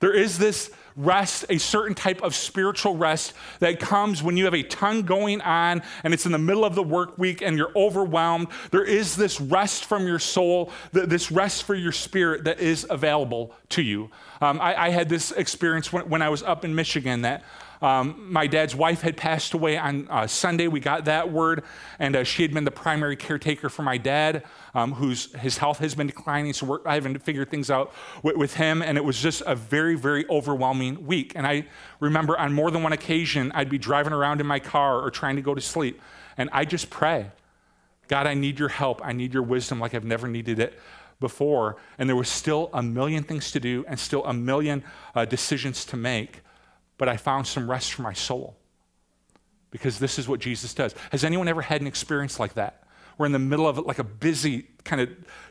There 0.00 0.12
is 0.12 0.38
this 0.38 0.70
rest, 0.96 1.44
a 1.48 1.58
certain 1.58 1.94
type 1.94 2.22
of 2.22 2.34
spiritual 2.34 2.96
rest 2.96 3.32
that 3.60 3.80
comes 3.80 4.22
when 4.22 4.36
you 4.36 4.44
have 4.44 4.54
a 4.54 4.62
ton 4.62 5.02
going 5.02 5.40
on 5.40 5.82
and 6.04 6.14
it's 6.14 6.26
in 6.26 6.32
the 6.32 6.38
middle 6.38 6.64
of 6.64 6.74
the 6.74 6.82
work 6.82 7.18
week 7.18 7.42
and 7.42 7.56
you're 7.56 7.72
overwhelmed. 7.74 8.48
There 8.70 8.84
is 8.84 9.16
this 9.16 9.40
rest 9.40 9.84
from 9.84 10.06
your 10.06 10.18
soul, 10.18 10.70
this 10.92 11.30
rest 11.30 11.64
for 11.64 11.74
your 11.74 11.92
spirit 11.92 12.44
that 12.44 12.60
is 12.60 12.86
available 12.88 13.54
to 13.70 13.82
you. 13.82 14.10
Um, 14.40 14.60
I, 14.60 14.86
I, 14.86 14.88
had 14.90 15.08
this 15.08 15.32
experience 15.32 15.92
when, 15.92 16.08
when 16.08 16.22
I 16.22 16.28
was 16.28 16.42
up 16.42 16.64
in 16.64 16.74
Michigan 16.74 17.22
that 17.22 17.44
um, 17.84 18.32
my 18.32 18.46
dad's 18.46 18.74
wife 18.74 19.02
had 19.02 19.14
passed 19.14 19.52
away 19.52 19.76
on 19.76 20.08
uh, 20.08 20.26
Sunday. 20.26 20.68
We 20.68 20.80
got 20.80 21.04
that 21.04 21.30
word, 21.30 21.64
and 21.98 22.16
uh, 22.16 22.24
she 22.24 22.40
had 22.40 22.54
been 22.54 22.64
the 22.64 22.70
primary 22.70 23.14
caretaker 23.14 23.68
for 23.68 23.82
my 23.82 23.98
dad, 23.98 24.42
um, 24.74 24.92
whose 24.92 25.30
his 25.34 25.58
health 25.58 25.80
has 25.80 25.94
been 25.94 26.06
declining. 26.06 26.54
So 26.54 26.80
I 26.86 26.94
haven't 26.94 27.18
figured 27.18 27.50
things 27.50 27.70
out 27.70 27.92
with, 28.22 28.36
with 28.38 28.54
him, 28.54 28.80
and 28.80 28.96
it 28.96 29.04
was 29.04 29.20
just 29.20 29.42
a 29.44 29.54
very, 29.54 29.96
very 29.96 30.26
overwhelming 30.30 31.06
week. 31.06 31.32
And 31.36 31.46
I 31.46 31.66
remember 32.00 32.38
on 32.38 32.54
more 32.54 32.70
than 32.70 32.82
one 32.82 32.94
occasion, 32.94 33.52
I'd 33.54 33.68
be 33.68 33.76
driving 33.76 34.14
around 34.14 34.40
in 34.40 34.46
my 34.46 34.60
car 34.60 35.02
or 35.02 35.10
trying 35.10 35.36
to 35.36 35.42
go 35.42 35.54
to 35.54 35.60
sleep, 35.60 36.00
and 36.38 36.48
I 36.54 36.64
just 36.64 36.88
pray, 36.88 37.32
God, 38.08 38.26
I 38.26 38.32
need 38.32 38.58
your 38.58 38.70
help. 38.70 39.02
I 39.04 39.12
need 39.12 39.34
your 39.34 39.42
wisdom 39.42 39.78
like 39.78 39.92
I've 39.92 40.04
never 40.06 40.26
needed 40.26 40.58
it 40.58 40.80
before. 41.20 41.76
And 41.98 42.08
there 42.08 42.16
was 42.16 42.30
still 42.30 42.70
a 42.72 42.82
million 42.82 43.24
things 43.24 43.50
to 43.52 43.60
do 43.60 43.84
and 43.86 44.00
still 44.00 44.24
a 44.24 44.32
million 44.32 44.84
uh, 45.14 45.26
decisions 45.26 45.84
to 45.86 45.98
make 45.98 46.40
but 46.98 47.08
I 47.08 47.16
found 47.16 47.46
some 47.46 47.70
rest 47.70 47.92
for 47.92 48.02
my 48.02 48.12
soul. 48.12 48.56
Because 49.70 49.98
this 49.98 50.18
is 50.18 50.28
what 50.28 50.40
Jesus 50.40 50.72
does. 50.72 50.94
Has 51.10 51.24
anyone 51.24 51.48
ever 51.48 51.62
had 51.62 51.80
an 51.80 51.86
experience 51.86 52.38
like 52.38 52.54
that? 52.54 52.84
Where 53.16 53.26
in 53.26 53.32
the 53.32 53.38
middle 53.38 53.68
of 53.68 53.78
like 53.78 53.98
a 53.98 54.04
busy, 54.04 54.66
kind 54.84 55.00
of 55.00 55.10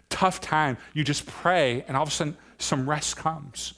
tough 0.10 0.40
time, 0.40 0.78
you 0.94 1.04
just 1.04 1.26
pray, 1.26 1.84
and 1.88 1.98
all 1.98 2.04
of 2.04 2.10
a 2.10 2.12
sudden 2.12 2.38
some 2.58 2.90
rest 2.90 3.18
comes. 3.18 3.74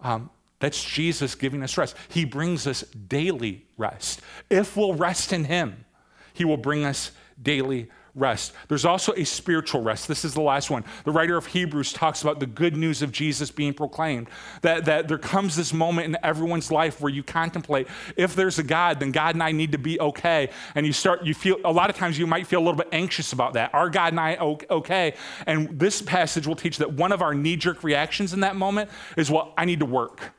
Um, 0.00 0.30
that's 0.60 0.82
Jesus 0.82 1.34
giving 1.34 1.62
us 1.62 1.76
rest. 1.76 1.94
He 2.08 2.24
brings 2.24 2.66
us 2.66 2.82
daily 2.82 3.66
rest. 3.76 4.20
If 4.48 4.76
we'll 4.76 4.94
rest 4.94 5.32
in 5.32 5.44
Him, 5.44 5.84
He 6.32 6.44
will 6.44 6.56
bring 6.56 6.84
us 6.84 7.10
daily 7.42 7.90
rest. 8.14 8.52
There's 8.68 8.84
also 8.84 9.12
a 9.14 9.24
spiritual 9.24 9.82
rest. 9.82 10.06
This 10.06 10.24
is 10.24 10.34
the 10.34 10.40
last 10.40 10.70
one. 10.70 10.84
The 11.04 11.10
writer 11.10 11.36
of 11.36 11.46
Hebrews 11.46 11.92
talks 11.92 12.22
about 12.22 12.40
the 12.40 12.46
good 12.46 12.76
news 12.76 13.02
of 13.02 13.10
Jesus 13.10 13.50
being 13.50 13.74
proclaimed. 13.74 14.28
That, 14.62 14.84
that 14.84 15.08
there 15.08 15.18
comes 15.18 15.56
this 15.56 15.72
moment 15.72 16.06
in 16.06 16.16
everyone's 16.22 16.70
life 16.70 17.00
where 17.00 17.12
you 17.12 17.22
contemplate 17.22 17.88
if 18.16 18.36
there's 18.36 18.58
a 18.58 18.62
God, 18.62 19.00
then 19.00 19.10
God 19.10 19.34
and 19.34 19.42
I 19.42 19.52
need 19.52 19.72
to 19.72 19.78
be 19.78 19.98
okay. 20.00 20.50
And 20.74 20.86
you 20.86 20.92
start, 20.92 21.24
you 21.24 21.34
feel, 21.34 21.56
a 21.64 21.72
lot 21.72 21.90
of 21.90 21.96
times 21.96 22.18
you 22.18 22.26
might 22.26 22.46
feel 22.46 22.60
a 22.60 22.64
little 22.64 22.78
bit 22.78 22.88
anxious 22.92 23.32
about 23.32 23.54
that. 23.54 23.74
Are 23.74 23.90
God 23.90 24.12
and 24.12 24.20
I 24.20 24.36
okay? 24.36 25.14
And 25.46 25.78
this 25.78 26.00
passage 26.00 26.46
will 26.46 26.56
teach 26.56 26.78
that 26.78 26.92
one 26.92 27.12
of 27.12 27.22
our 27.22 27.34
knee 27.34 27.56
jerk 27.56 27.82
reactions 27.82 28.32
in 28.32 28.40
that 28.40 28.56
moment 28.56 28.90
is, 29.16 29.30
well, 29.30 29.52
I 29.58 29.64
need 29.64 29.80
to 29.80 29.86
work. 29.86 30.34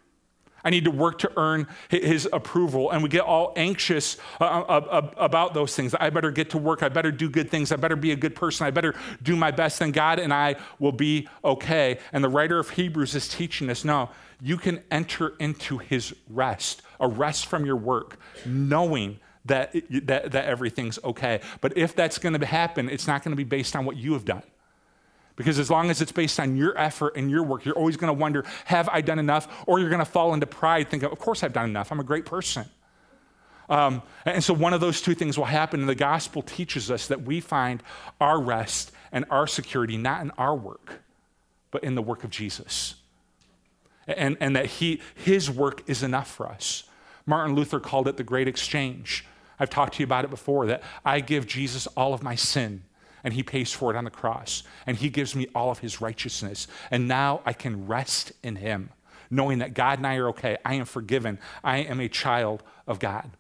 I 0.65 0.71
need 0.71 0.85
to 0.85 0.91
work 0.91 1.19
to 1.19 1.31
earn 1.37 1.67
his 1.89 2.27
approval. 2.33 2.89
And 2.91 3.03
we 3.03 3.07
get 3.07 3.21
all 3.21 3.53
anxious 3.55 4.17
uh, 4.41 4.43
uh, 4.43 4.47
uh, 4.47 5.09
about 5.15 5.53
those 5.53 5.75
things. 5.75 5.93
I 5.93 6.09
better 6.09 6.31
get 6.31 6.49
to 6.49 6.57
work. 6.57 6.81
I 6.81 6.89
better 6.89 7.11
do 7.11 7.29
good 7.29 7.51
things. 7.51 7.71
I 7.71 7.75
better 7.75 7.95
be 7.95 8.11
a 8.11 8.15
good 8.15 8.35
person. 8.35 8.65
I 8.65 8.71
better 8.71 8.95
do 9.21 9.35
my 9.35 9.51
best. 9.51 9.79
And 9.81 9.93
God 9.93 10.17
and 10.19 10.33
I 10.33 10.55
will 10.79 10.91
be 10.91 11.29
okay. 11.43 11.99
And 12.11 12.23
the 12.23 12.29
writer 12.29 12.57
of 12.57 12.71
Hebrews 12.71 13.13
is 13.13 13.27
teaching 13.27 13.69
us 13.69 13.85
no, 13.85 14.09
you 14.41 14.57
can 14.57 14.83
enter 14.89 15.35
into 15.39 15.77
his 15.77 16.13
rest, 16.29 16.81
a 16.99 17.07
rest 17.07 17.45
from 17.45 17.65
your 17.65 17.77
work, 17.77 18.19
knowing 18.45 19.19
that, 19.45 19.75
that, 20.07 20.31
that 20.31 20.45
everything's 20.45 20.97
okay. 21.03 21.41
But 21.61 21.77
if 21.77 21.95
that's 21.95 22.17
going 22.17 22.37
to 22.39 22.45
happen, 22.45 22.89
it's 22.89 23.07
not 23.07 23.23
going 23.23 23.31
to 23.31 23.37
be 23.37 23.43
based 23.43 23.75
on 23.75 23.85
what 23.85 23.97
you 23.97 24.13
have 24.13 24.25
done. 24.25 24.43
Because 25.35 25.59
as 25.59 25.69
long 25.69 25.89
as 25.89 26.01
it's 26.01 26.11
based 26.11 26.39
on 26.39 26.55
your 26.55 26.77
effort 26.77 27.17
and 27.17 27.29
your 27.29 27.43
work, 27.43 27.65
you're 27.65 27.75
always 27.75 27.97
going 27.97 28.07
to 28.07 28.19
wonder, 28.19 28.45
have 28.65 28.87
I 28.89 29.01
done 29.01 29.19
enough? 29.19 29.47
Or 29.67 29.79
you're 29.79 29.89
going 29.89 29.99
to 29.99 30.05
fall 30.05 30.33
into 30.33 30.45
pride, 30.45 30.89
think, 30.89 31.03
of 31.03 31.19
course 31.19 31.43
I've 31.43 31.53
done 31.53 31.69
enough. 31.69 31.91
I'm 31.91 31.99
a 31.99 32.05
great 32.05 32.25
person. 32.25 32.65
Um, 33.67 34.01
and 34.25 34.43
so 34.43 34.53
one 34.53 34.73
of 34.73 34.79
those 34.79 35.01
two 35.01 35.13
things 35.13 35.37
will 35.37 35.45
happen. 35.45 35.81
And 35.81 35.89
the 35.89 35.95
gospel 35.95 36.41
teaches 36.41 36.89
us 36.89 37.07
that 37.07 37.23
we 37.23 37.41
find 37.41 37.83
our 38.21 38.39
rest 38.39 38.91
and 39.11 39.25
our 39.29 39.47
security 39.47 39.97
not 39.97 40.21
in 40.21 40.31
our 40.31 40.55
work, 40.55 41.01
but 41.71 41.83
in 41.83 41.95
the 41.95 42.01
work 42.01 42.23
of 42.23 42.29
Jesus. 42.29 42.95
And, 44.07 44.37
and 44.39 44.55
that 44.55 44.67
he, 44.67 45.01
his 45.15 45.49
work 45.49 45.81
is 45.87 46.03
enough 46.03 46.29
for 46.29 46.47
us. 46.47 46.83
Martin 47.25 47.55
Luther 47.55 47.79
called 47.79 48.07
it 48.07 48.17
the 48.17 48.23
great 48.23 48.47
exchange. 48.47 49.25
I've 49.59 49.69
talked 49.69 49.95
to 49.95 49.99
you 49.99 50.05
about 50.05 50.23
it 50.23 50.29
before 50.29 50.67
that 50.67 50.83
I 51.03 51.19
give 51.19 51.47
Jesus 51.47 51.87
all 51.87 52.13
of 52.13 52.23
my 52.23 52.35
sin 52.35 52.83
and 53.25 53.33
he 53.33 53.43
pays 53.43 53.73
for 53.73 53.91
it 53.91 53.97
on 53.97 54.05
the 54.05 54.11
cross. 54.11 54.63
And 54.85 54.95
he 54.95 55.09
gives 55.09 55.35
me 55.35 55.47
all 55.55 55.71
of 55.71 55.79
his 55.79 55.99
righteousness. 55.99 56.67
And 56.91 57.07
now 57.07 57.41
I 57.43 57.53
can 57.53 57.87
rest 57.87 58.31
in 58.43 58.55
him, 58.55 58.91
knowing 59.31 59.59
that 59.59 59.73
God 59.73 59.97
and 59.97 60.05
I 60.05 60.17
are 60.17 60.29
okay. 60.29 60.57
I 60.63 60.75
am 60.75 60.85
forgiven. 60.85 61.39
I 61.63 61.79
am 61.79 61.99
a 61.99 62.07
child 62.07 62.61
of 62.85 62.99
God. 62.99 63.31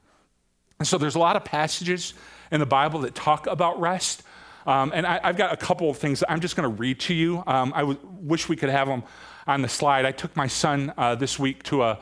And 0.79 0.87
so 0.87 0.97
there's 0.97 1.13
a 1.13 1.19
lot 1.19 1.35
of 1.35 1.45
passages 1.45 2.15
in 2.51 2.59
the 2.59 2.65
Bible 2.65 3.01
that 3.01 3.13
talk 3.13 3.45
about 3.45 3.79
rest. 3.79 4.23
Um, 4.65 4.91
and 4.93 5.05
I, 5.05 5.19
have 5.21 5.37
got 5.37 5.53
a 5.53 5.57
couple 5.57 5.87
of 5.91 5.97
things 5.97 6.23
I'm 6.27 6.39
just 6.39 6.55
going 6.55 6.67
to 6.67 6.75
read 6.75 6.99
to 7.01 7.13
you. 7.13 7.43
Um, 7.45 7.71
I 7.75 7.81
w- 7.81 7.99
wish 8.03 8.49
we 8.49 8.55
could 8.55 8.69
have 8.69 8.87
them 8.87 9.03
on 9.45 9.61
the 9.61 9.69
slide. 9.69 10.05
I 10.05 10.11
took 10.11 10.35
my 10.35 10.47
son 10.47 10.91
uh, 10.97 11.13
this 11.13 11.37
week 11.37 11.61
to 11.63 11.83
a 11.83 11.99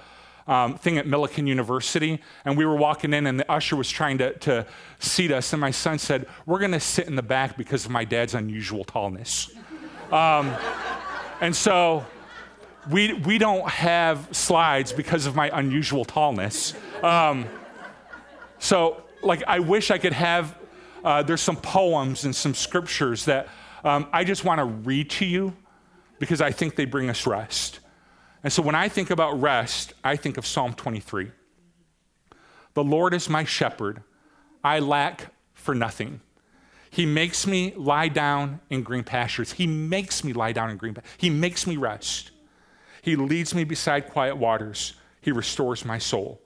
um, 0.47 0.75
thing 0.75 0.97
at 0.97 1.05
Millikin 1.05 1.47
University, 1.47 2.21
and 2.45 2.57
we 2.57 2.65
were 2.65 2.75
walking 2.75 3.13
in, 3.13 3.27
and 3.27 3.39
the 3.39 3.51
usher 3.51 3.75
was 3.75 3.89
trying 3.89 4.17
to, 4.17 4.33
to 4.39 4.65
seat 4.99 5.31
us, 5.31 5.53
and 5.53 5.61
my 5.61 5.71
son 5.71 5.99
said, 5.99 6.27
We're 6.45 6.59
going 6.59 6.71
to 6.71 6.79
sit 6.79 7.07
in 7.07 7.15
the 7.15 7.23
back 7.23 7.57
because 7.57 7.85
of 7.85 7.91
my 7.91 8.05
dad's 8.05 8.33
unusual 8.33 8.85
tallness. 8.85 9.51
Um, 10.11 10.53
and 11.41 11.55
so 11.55 12.05
we, 12.89 13.13
we 13.13 13.37
don't 13.37 13.67
have 13.67 14.27
slides 14.31 14.93
because 14.93 15.25
of 15.25 15.35
my 15.35 15.49
unusual 15.57 16.05
tallness. 16.05 16.75
Um, 17.03 17.47
so 18.59 19.03
like, 19.21 19.43
I 19.47 19.59
wish 19.59 19.91
I 19.91 19.97
could 19.97 20.13
have, 20.13 20.57
uh, 21.03 21.23
there's 21.23 21.41
some 21.41 21.55
poems 21.55 22.25
and 22.25 22.35
some 22.35 22.53
scriptures 22.53 23.25
that 23.25 23.47
um, 23.83 24.07
I 24.13 24.23
just 24.23 24.45
want 24.45 24.59
to 24.59 24.65
read 24.65 25.09
to 25.11 25.25
you 25.25 25.55
because 26.19 26.41
I 26.41 26.51
think 26.51 26.75
they 26.75 26.85
bring 26.85 27.09
us 27.09 27.25
rest. 27.25 27.79
And 28.43 28.51
so 28.51 28.61
when 28.61 28.75
I 28.75 28.89
think 28.89 29.09
about 29.09 29.39
rest, 29.41 29.93
I 30.03 30.15
think 30.15 30.37
of 30.37 30.45
Psalm 30.45 30.73
23. 30.73 31.31
The 32.73 32.83
Lord 32.83 33.13
is 33.13 33.29
my 33.29 33.43
shepherd, 33.43 34.03
I 34.63 34.79
lack 34.79 35.33
for 35.53 35.75
nothing. 35.75 36.21
He 36.89 37.05
makes 37.05 37.47
me 37.47 37.73
lie 37.75 38.07
down 38.07 38.59
in 38.69 38.83
green 38.83 39.03
pastures. 39.03 39.53
He 39.53 39.65
makes 39.65 40.23
me 40.23 40.31
lie 40.31 40.51
down 40.51 40.69
in 40.69 40.77
green 40.77 40.93
pastures. 40.93 41.11
He 41.17 41.29
makes 41.29 41.65
me 41.65 41.75
rest. 41.75 42.31
He 43.01 43.15
leads 43.15 43.55
me 43.55 43.63
beside 43.63 44.09
quiet 44.09 44.37
waters. 44.37 44.93
He 45.19 45.31
restores 45.31 45.85
my 45.85 45.97
soul. 45.97 46.41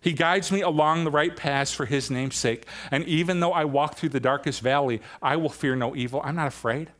He 0.00 0.12
guides 0.12 0.50
me 0.50 0.60
along 0.60 1.04
the 1.04 1.10
right 1.10 1.34
paths 1.34 1.72
for 1.72 1.86
his 1.86 2.10
name's 2.10 2.36
sake. 2.36 2.66
And 2.90 3.04
even 3.04 3.40
though 3.40 3.52
I 3.52 3.64
walk 3.64 3.96
through 3.96 4.10
the 4.10 4.20
darkest 4.20 4.60
valley, 4.60 5.00
I 5.22 5.36
will 5.36 5.48
fear 5.48 5.76
no 5.76 5.94
evil. 5.94 6.20
I'm 6.24 6.36
not 6.36 6.46
afraid, 6.46 6.90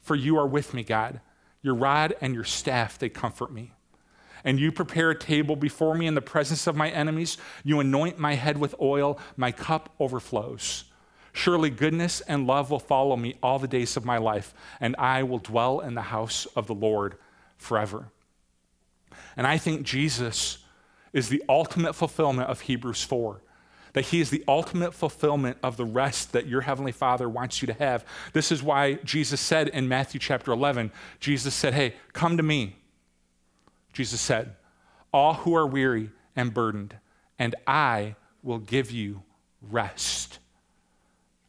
for 0.00 0.14
you 0.14 0.38
are 0.38 0.46
with 0.46 0.72
me, 0.72 0.82
God. 0.82 1.20
Your 1.62 1.74
rod 1.74 2.14
and 2.20 2.34
your 2.34 2.44
staff, 2.44 2.98
they 2.98 3.08
comfort 3.08 3.52
me. 3.52 3.72
And 4.44 4.58
you 4.58 4.72
prepare 4.72 5.10
a 5.10 5.18
table 5.18 5.56
before 5.56 5.94
me 5.94 6.06
in 6.06 6.14
the 6.14 6.22
presence 6.22 6.66
of 6.66 6.74
my 6.74 6.88
enemies. 6.88 7.36
You 7.62 7.80
anoint 7.80 8.18
my 8.18 8.34
head 8.34 8.56
with 8.56 8.74
oil, 8.80 9.18
my 9.36 9.52
cup 9.52 9.94
overflows. 10.00 10.84
Surely 11.32 11.70
goodness 11.70 12.20
and 12.22 12.46
love 12.46 12.70
will 12.70 12.80
follow 12.80 13.16
me 13.16 13.36
all 13.42 13.58
the 13.58 13.68
days 13.68 13.96
of 13.96 14.04
my 14.04 14.18
life, 14.18 14.54
and 14.80 14.96
I 14.96 15.22
will 15.22 15.38
dwell 15.38 15.80
in 15.80 15.94
the 15.94 16.02
house 16.02 16.46
of 16.56 16.66
the 16.66 16.74
Lord 16.74 17.16
forever. 17.56 18.06
And 19.36 19.46
I 19.46 19.58
think 19.58 19.82
Jesus 19.82 20.58
is 21.12 21.28
the 21.28 21.42
ultimate 21.48 21.92
fulfillment 21.92 22.48
of 22.48 22.62
Hebrews 22.62 23.02
4. 23.02 23.42
That 23.92 24.06
he 24.06 24.20
is 24.20 24.30
the 24.30 24.44
ultimate 24.46 24.94
fulfillment 24.94 25.58
of 25.62 25.76
the 25.76 25.84
rest 25.84 26.32
that 26.32 26.46
your 26.46 26.60
heavenly 26.60 26.92
Father 26.92 27.28
wants 27.28 27.60
you 27.60 27.66
to 27.66 27.72
have. 27.74 28.04
This 28.32 28.52
is 28.52 28.62
why 28.62 28.94
Jesus 29.04 29.40
said 29.40 29.68
in 29.68 29.88
Matthew 29.88 30.20
chapter 30.20 30.52
11, 30.52 30.92
Jesus 31.18 31.54
said, 31.54 31.74
Hey, 31.74 31.94
come 32.12 32.36
to 32.36 32.42
me. 32.42 32.76
Jesus 33.92 34.20
said, 34.20 34.54
All 35.12 35.34
who 35.34 35.54
are 35.54 35.66
weary 35.66 36.10
and 36.36 36.54
burdened, 36.54 36.96
and 37.38 37.54
I 37.66 38.14
will 38.42 38.58
give 38.58 38.90
you 38.90 39.22
rest. 39.62 40.38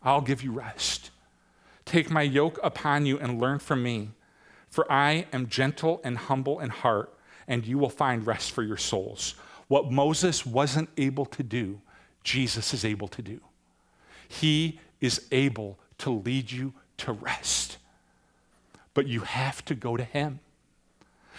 I'll 0.04 0.22
give 0.22 0.44
you 0.44 0.52
rest. 0.52 1.12
Take 1.86 2.10
my 2.10 2.22
yoke 2.22 2.60
upon 2.64 3.06
you 3.06 3.20
and 3.20 3.40
learn 3.40 3.60
from 3.60 3.84
me, 3.84 4.12
for 4.70 4.90
I 4.92 5.28
am 5.34 5.48
gentle 5.48 6.02
and 6.04 6.18
humble 6.18 6.60
in 6.60 6.70
heart, 6.70 7.14
and 7.48 7.66
you 7.66 7.78
will 7.78 7.90
find 7.90 8.26
rest 8.26 8.52
for 8.52 8.64
your 8.64 8.78
souls. 8.78 9.36
What 9.68 9.92
Moses 9.92 10.46
wasn't 10.46 10.90
able 10.98 11.26
to 11.28 11.44
do, 11.44 11.82
Jesus 12.24 12.74
is 12.74 12.86
able 12.86 13.08
to 13.10 13.22
do. 13.22 13.42
He 14.28 14.80
is 15.00 15.28
able 15.32 15.80
to 16.00 16.12
lead 16.12 16.52
you 16.52 16.74
to 16.98 17.12
rest. 17.12 17.78
But 18.94 19.08
you 19.08 19.22
have 19.22 19.64
to 19.66 19.76
go 19.76 19.98
to 19.98 20.04
Him. 20.04 20.40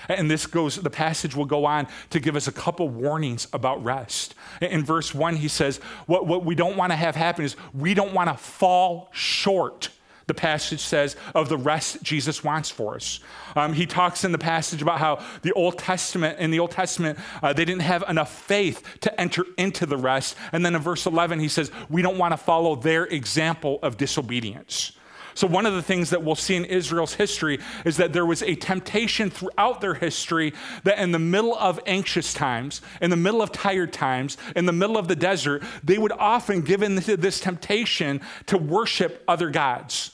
And 0.08 0.30
this 0.30 0.46
goes, 0.46 0.76
the 0.76 0.90
passage 0.90 1.36
will 1.36 1.44
go 1.44 1.64
on 1.64 1.86
to 2.10 2.18
give 2.18 2.34
us 2.34 2.48
a 2.48 2.52
couple 2.52 2.88
warnings 2.88 3.46
about 3.52 3.82
rest. 3.84 4.34
In 4.60 4.84
verse 4.84 5.14
one, 5.14 5.36
he 5.36 5.48
says, 5.48 5.78
What, 6.06 6.26
what 6.26 6.44
we 6.44 6.54
don't 6.54 6.76
want 6.76 6.90
to 6.90 6.96
have 6.96 7.14
happen 7.14 7.44
is 7.44 7.56
we 7.72 7.94
don't 7.94 8.12
want 8.12 8.28
to 8.28 8.36
fall 8.36 9.08
short 9.12 9.90
the 10.32 10.40
passage 10.40 10.80
says, 10.80 11.14
of 11.34 11.50
the 11.50 11.58
rest 11.58 12.02
Jesus 12.02 12.42
wants 12.42 12.70
for 12.70 12.94
us. 12.94 13.20
Um, 13.54 13.74
he 13.74 13.84
talks 13.84 14.24
in 14.24 14.32
the 14.32 14.38
passage 14.38 14.80
about 14.80 14.98
how 14.98 15.22
the 15.42 15.52
Old 15.52 15.78
Testament, 15.78 16.38
in 16.38 16.50
the 16.50 16.58
Old 16.58 16.70
Testament, 16.70 17.18
uh, 17.42 17.52
they 17.52 17.66
didn't 17.66 17.82
have 17.82 18.02
enough 18.08 18.32
faith 18.32 18.82
to 19.00 19.20
enter 19.20 19.44
into 19.58 19.84
the 19.84 19.98
rest. 19.98 20.36
And 20.52 20.64
then 20.64 20.74
in 20.74 20.80
verse 20.80 21.04
11, 21.04 21.38
he 21.38 21.48
says, 21.48 21.70
we 21.90 22.00
don't 22.00 22.16
want 22.16 22.32
to 22.32 22.38
follow 22.38 22.76
their 22.76 23.04
example 23.04 23.78
of 23.82 23.98
disobedience. 23.98 24.92
So, 25.34 25.46
one 25.46 25.66
of 25.66 25.74
the 25.74 25.82
things 25.82 26.10
that 26.10 26.22
we'll 26.22 26.34
see 26.34 26.56
in 26.56 26.64
Israel's 26.64 27.14
history 27.14 27.58
is 27.84 27.96
that 27.96 28.12
there 28.12 28.26
was 28.26 28.42
a 28.42 28.54
temptation 28.54 29.30
throughout 29.30 29.80
their 29.80 29.94
history 29.94 30.52
that 30.84 30.98
in 30.98 31.12
the 31.12 31.18
middle 31.18 31.54
of 31.54 31.80
anxious 31.86 32.34
times, 32.34 32.82
in 33.00 33.10
the 33.10 33.16
middle 33.16 33.40
of 33.40 33.50
tired 33.52 33.92
times, 33.92 34.36
in 34.54 34.66
the 34.66 34.72
middle 34.72 34.98
of 34.98 35.08
the 35.08 35.16
desert, 35.16 35.62
they 35.82 35.98
would 35.98 36.12
often 36.12 36.60
give 36.60 36.82
in 36.82 37.00
to 37.00 37.16
this 37.16 37.40
temptation 37.40 38.20
to 38.46 38.58
worship 38.58 39.22
other 39.26 39.50
gods. 39.50 40.10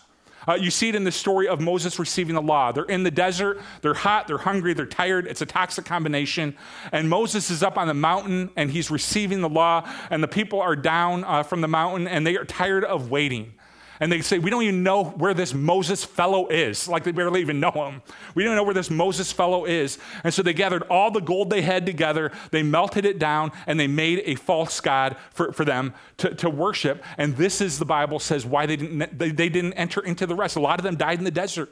Uh, 0.48 0.54
you 0.54 0.70
see 0.70 0.88
it 0.88 0.94
in 0.94 1.04
the 1.04 1.12
story 1.12 1.46
of 1.46 1.60
Moses 1.60 1.98
receiving 1.98 2.34
the 2.34 2.42
law. 2.42 2.72
They're 2.72 2.84
in 2.84 3.02
the 3.02 3.10
desert, 3.10 3.60
they're 3.82 3.92
hot, 3.92 4.26
they're 4.26 4.38
hungry, 4.38 4.72
they're 4.72 4.86
tired. 4.86 5.26
It's 5.26 5.42
a 5.42 5.46
toxic 5.46 5.84
combination. 5.84 6.56
And 6.90 7.10
Moses 7.10 7.50
is 7.50 7.62
up 7.62 7.76
on 7.76 7.86
the 7.86 7.94
mountain 7.94 8.50
and 8.56 8.70
he's 8.70 8.90
receiving 8.90 9.42
the 9.42 9.48
law, 9.48 9.86
and 10.10 10.22
the 10.22 10.28
people 10.28 10.60
are 10.60 10.76
down 10.76 11.24
uh, 11.24 11.42
from 11.42 11.60
the 11.60 11.68
mountain 11.68 12.08
and 12.08 12.26
they 12.26 12.36
are 12.36 12.44
tired 12.44 12.84
of 12.84 13.10
waiting 13.10 13.52
and 14.00 14.10
they 14.12 14.20
say, 14.20 14.38
We 14.38 14.50
don't 14.50 14.62
even 14.62 14.82
know 14.82 15.04
where 15.04 15.34
this 15.34 15.54
Moses 15.54 16.04
fellow 16.04 16.48
is. 16.48 16.88
Like 16.88 17.04
they 17.04 17.12
barely 17.12 17.40
even 17.40 17.60
know 17.60 17.70
him. 17.70 18.02
We 18.34 18.44
don't 18.44 18.56
know 18.56 18.62
where 18.62 18.74
this 18.74 18.90
Moses 18.90 19.32
fellow 19.32 19.64
is. 19.64 19.98
And 20.24 20.32
so 20.32 20.42
they 20.42 20.52
gathered 20.52 20.82
all 20.84 21.10
the 21.10 21.20
gold 21.20 21.50
they 21.50 21.62
had 21.62 21.86
together, 21.86 22.32
they 22.50 22.62
melted 22.62 23.04
it 23.04 23.18
down, 23.18 23.52
and 23.66 23.78
they 23.78 23.86
made 23.86 24.22
a 24.24 24.34
false 24.36 24.80
God 24.80 25.16
for, 25.30 25.52
for 25.52 25.64
them 25.64 25.94
to, 26.18 26.34
to 26.36 26.50
worship. 26.50 27.02
And 27.16 27.36
this 27.36 27.60
is, 27.60 27.78
the 27.78 27.84
Bible 27.84 28.18
says, 28.18 28.46
why 28.46 28.66
they 28.66 28.76
didn't, 28.76 29.18
they, 29.18 29.30
they 29.30 29.48
didn't 29.48 29.74
enter 29.74 30.00
into 30.00 30.26
the 30.26 30.34
rest. 30.34 30.56
A 30.56 30.60
lot 30.60 30.78
of 30.78 30.84
them 30.84 30.96
died 30.96 31.18
in 31.18 31.24
the 31.24 31.30
desert 31.30 31.70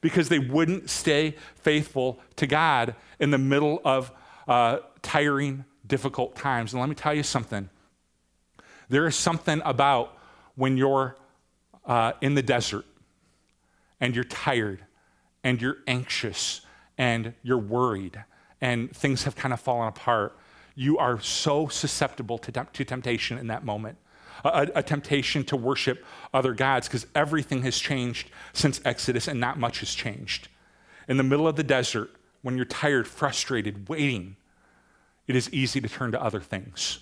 because 0.00 0.28
they 0.28 0.38
wouldn't 0.38 0.90
stay 0.90 1.36
faithful 1.56 2.20
to 2.36 2.46
God 2.46 2.94
in 3.18 3.30
the 3.30 3.38
middle 3.38 3.80
of 3.84 4.12
uh, 4.46 4.78
tiring, 5.02 5.64
difficult 5.86 6.36
times. 6.36 6.72
And 6.72 6.80
let 6.80 6.88
me 6.88 6.94
tell 6.94 7.14
you 7.14 7.22
something 7.22 7.70
there 8.88 9.06
is 9.06 9.16
something 9.16 9.60
about 9.64 10.16
when 10.54 10.76
you're 10.76 11.16
uh, 11.86 12.12
in 12.20 12.34
the 12.34 12.42
desert 12.42 12.84
and 14.00 14.14
you're 14.14 14.24
tired 14.24 14.84
and 15.42 15.60
you're 15.60 15.78
anxious 15.86 16.60
and 16.98 17.32
you're 17.42 17.58
worried 17.58 18.22
and 18.60 18.94
things 18.94 19.24
have 19.24 19.36
kind 19.36 19.52
of 19.52 19.60
fallen 19.60 19.88
apart, 19.88 20.36
you 20.74 20.98
are 20.98 21.20
so 21.20 21.68
susceptible 21.68 22.38
to, 22.38 22.52
to 22.72 22.84
temptation 22.84 23.38
in 23.38 23.46
that 23.48 23.64
moment. 23.64 23.96
A, 24.44 24.68
a 24.76 24.82
temptation 24.82 25.44
to 25.44 25.56
worship 25.56 26.04
other 26.34 26.52
gods 26.52 26.88
because 26.88 27.06
everything 27.14 27.62
has 27.62 27.78
changed 27.78 28.30
since 28.52 28.80
Exodus 28.84 29.28
and 29.28 29.40
not 29.40 29.58
much 29.58 29.80
has 29.80 29.94
changed. 29.94 30.48
In 31.08 31.16
the 31.16 31.22
middle 31.22 31.48
of 31.48 31.56
the 31.56 31.62
desert, 31.62 32.10
when 32.42 32.56
you're 32.56 32.66
tired, 32.66 33.08
frustrated, 33.08 33.88
waiting, 33.88 34.36
it 35.26 35.34
is 35.34 35.52
easy 35.52 35.80
to 35.80 35.88
turn 35.88 36.12
to 36.12 36.22
other 36.22 36.40
things 36.40 37.00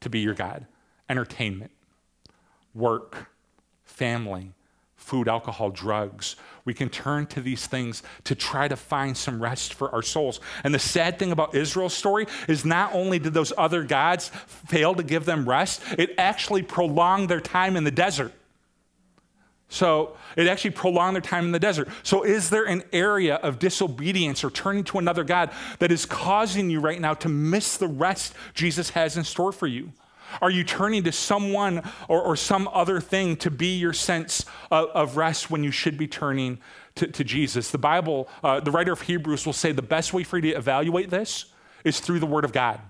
to 0.00 0.10
be 0.10 0.20
your 0.20 0.34
God 0.34 0.66
entertainment, 1.08 1.72
work, 2.72 3.30
family, 4.00 4.50
food, 4.96 5.28
alcohol, 5.28 5.68
drugs. 5.68 6.36
We 6.64 6.72
can 6.72 6.88
turn 6.88 7.26
to 7.26 7.42
these 7.42 7.66
things 7.66 8.02
to 8.24 8.34
try 8.34 8.66
to 8.66 8.76
find 8.76 9.14
some 9.14 9.42
rest 9.42 9.74
for 9.74 9.94
our 9.94 10.00
souls. 10.00 10.40
And 10.64 10.72
the 10.72 10.78
sad 10.78 11.18
thing 11.18 11.32
about 11.32 11.54
Israel's 11.54 11.92
story 11.92 12.26
is 12.48 12.64
not 12.64 12.94
only 12.94 13.18
did 13.18 13.34
those 13.34 13.52
other 13.58 13.82
gods 13.82 14.30
fail 14.46 14.94
to 14.94 15.02
give 15.02 15.26
them 15.26 15.46
rest, 15.46 15.82
it 15.98 16.14
actually 16.16 16.62
prolonged 16.62 17.28
their 17.28 17.42
time 17.42 17.76
in 17.76 17.84
the 17.84 17.90
desert. 17.90 18.32
So 19.68 20.16
it 20.34 20.46
actually 20.46 20.70
prolonged 20.70 21.16
their 21.16 21.20
time 21.20 21.44
in 21.44 21.52
the 21.52 21.58
desert. 21.58 21.88
So, 22.02 22.22
is 22.22 22.48
there 22.48 22.64
an 22.64 22.82
area 22.90 23.34
of 23.36 23.58
disobedience 23.58 24.42
or 24.42 24.50
turning 24.50 24.84
to 24.84 24.98
another 24.98 25.24
God 25.24 25.50
that 25.78 25.92
is 25.92 26.06
causing 26.06 26.70
you 26.70 26.80
right 26.80 27.00
now 27.00 27.12
to 27.14 27.28
miss 27.28 27.76
the 27.76 27.86
rest 27.86 28.32
Jesus 28.54 28.90
has 28.90 29.18
in 29.18 29.24
store 29.24 29.52
for 29.52 29.66
you? 29.66 29.92
Are 30.40 30.50
you 30.50 30.64
turning 30.64 31.04
to 31.04 31.12
someone 31.12 31.82
or, 32.08 32.22
or 32.22 32.36
some 32.36 32.68
other 32.72 33.00
thing 33.00 33.36
to 33.36 33.50
be 33.50 33.76
your 33.76 33.92
sense 33.92 34.44
of, 34.70 34.88
of 34.90 35.16
rest 35.16 35.50
when 35.50 35.64
you 35.64 35.70
should 35.70 35.96
be 35.96 36.06
turning 36.06 36.58
to, 36.96 37.06
to 37.06 37.24
Jesus? 37.24 37.70
The 37.70 37.78
Bible, 37.78 38.28
uh, 38.42 38.60
the 38.60 38.70
writer 38.70 38.92
of 38.92 39.02
Hebrews 39.02 39.46
will 39.46 39.52
say 39.52 39.72
the 39.72 39.82
best 39.82 40.12
way 40.12 40.24
for 40.24 40.38
you 40.38 40.52
to 40.52 40.58
evaluate 40.58 41.10
this 41.10 41.46
is 41.84 42.00
through 42.00 42.20
the 42.20 42.26
Word 42.26 42.44
of 42.44 42.52
God. 42.52 42.80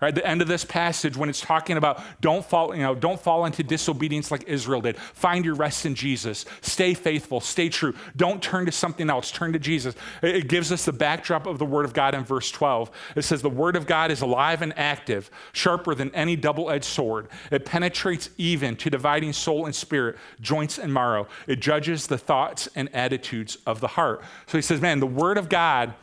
Right, 0.00 0.14
the 0.14 0.24
end 0.24 0.40
of 0.40 0.46
this 0.46 0.64
passage, 0.64 1.16
when 1.16 1.28
it's 1.28 1.40
talking 1.40 1.76
about 1.76 2.00
don't 2.20 2.44
fall, 2.44 2.72
you 2.72 2.82
know, 2.82 2.94
don't 2.94 3.20
fall 3.20 3.46
into 3.46 3.64
disobedience 3.64 4.30
like 4.30 4.44
Israel 4.46 4.80
did. 4.80 4.96
Find 4.96 5.44
your 5.44 5.56
rest 5.56 5.86
in 5.86 5.96
Jesus. 5.96 6.44
Stay 6.60 6.94
faithful. 6.94 7.40
Stay 7.40 7.68
true. 7.68 7.92
Don't 8.16 8.40
turn 8.40 8.66
to 8.66 8.70
something 8.72 9.10
else. 9.10 9.32
Turn 9.32 9.52
to 9.54 9.58
Jesus. 9.58 9.96
It 10.22 10.48
gives 10.48 10.70
us 10.70 10.84
the 10.84 10.92
backdrop 10.92 11.46
of 11.48 11.58
the 11.58 11.64
Word 11.64 11.84
of 11.84 11.94
God 11.94 12.14
in 12.14 12.22
verse 12.22 12.48
12. 12.52 12.92
It 13.16 13.22
says, 13.22 13.42
The 13.42 13.50
Word 13.50 13.74
of 13.74 13.88
God 13.88 14.12
is 14.12 14.20
alive 14.20 14.62
and 14.62 14.72
active, 14.78 15.32
sharper 15.52 15.96
than 15.96 16.14
any 16.14 16.36
double 16.36 16.70
edged 16.70 16.84
sword. 16.84 17.26
It 17.50 17.64
penetrates 17.64 18.30
even 18.38 18.76
to 18.76 18.90
dividing 18.90 19.32
soul 19.32 19.66
and 19.66 19.74
spirit, 19.74 20.16
joints 20.40 20.78
and 20.78 20.94
marrow. 20.94 21.26
It 21.48 21.56
judges 21.56 22.06
the 22.06 22.18
thoughts 22.18 22.68
and 22.76 22.88
attitudes 22.94 23.58
of 23.66 23.80
the 23.80 23.88
heart. 23.88 24.22
So 24.46 24.58
he 24.58 24.62
says, 24.62 24.80
Man, 24.80 25.00
the 25.00 25.06
Word 25.08 25.38
of 25.38 25.48
God 25.48 25.94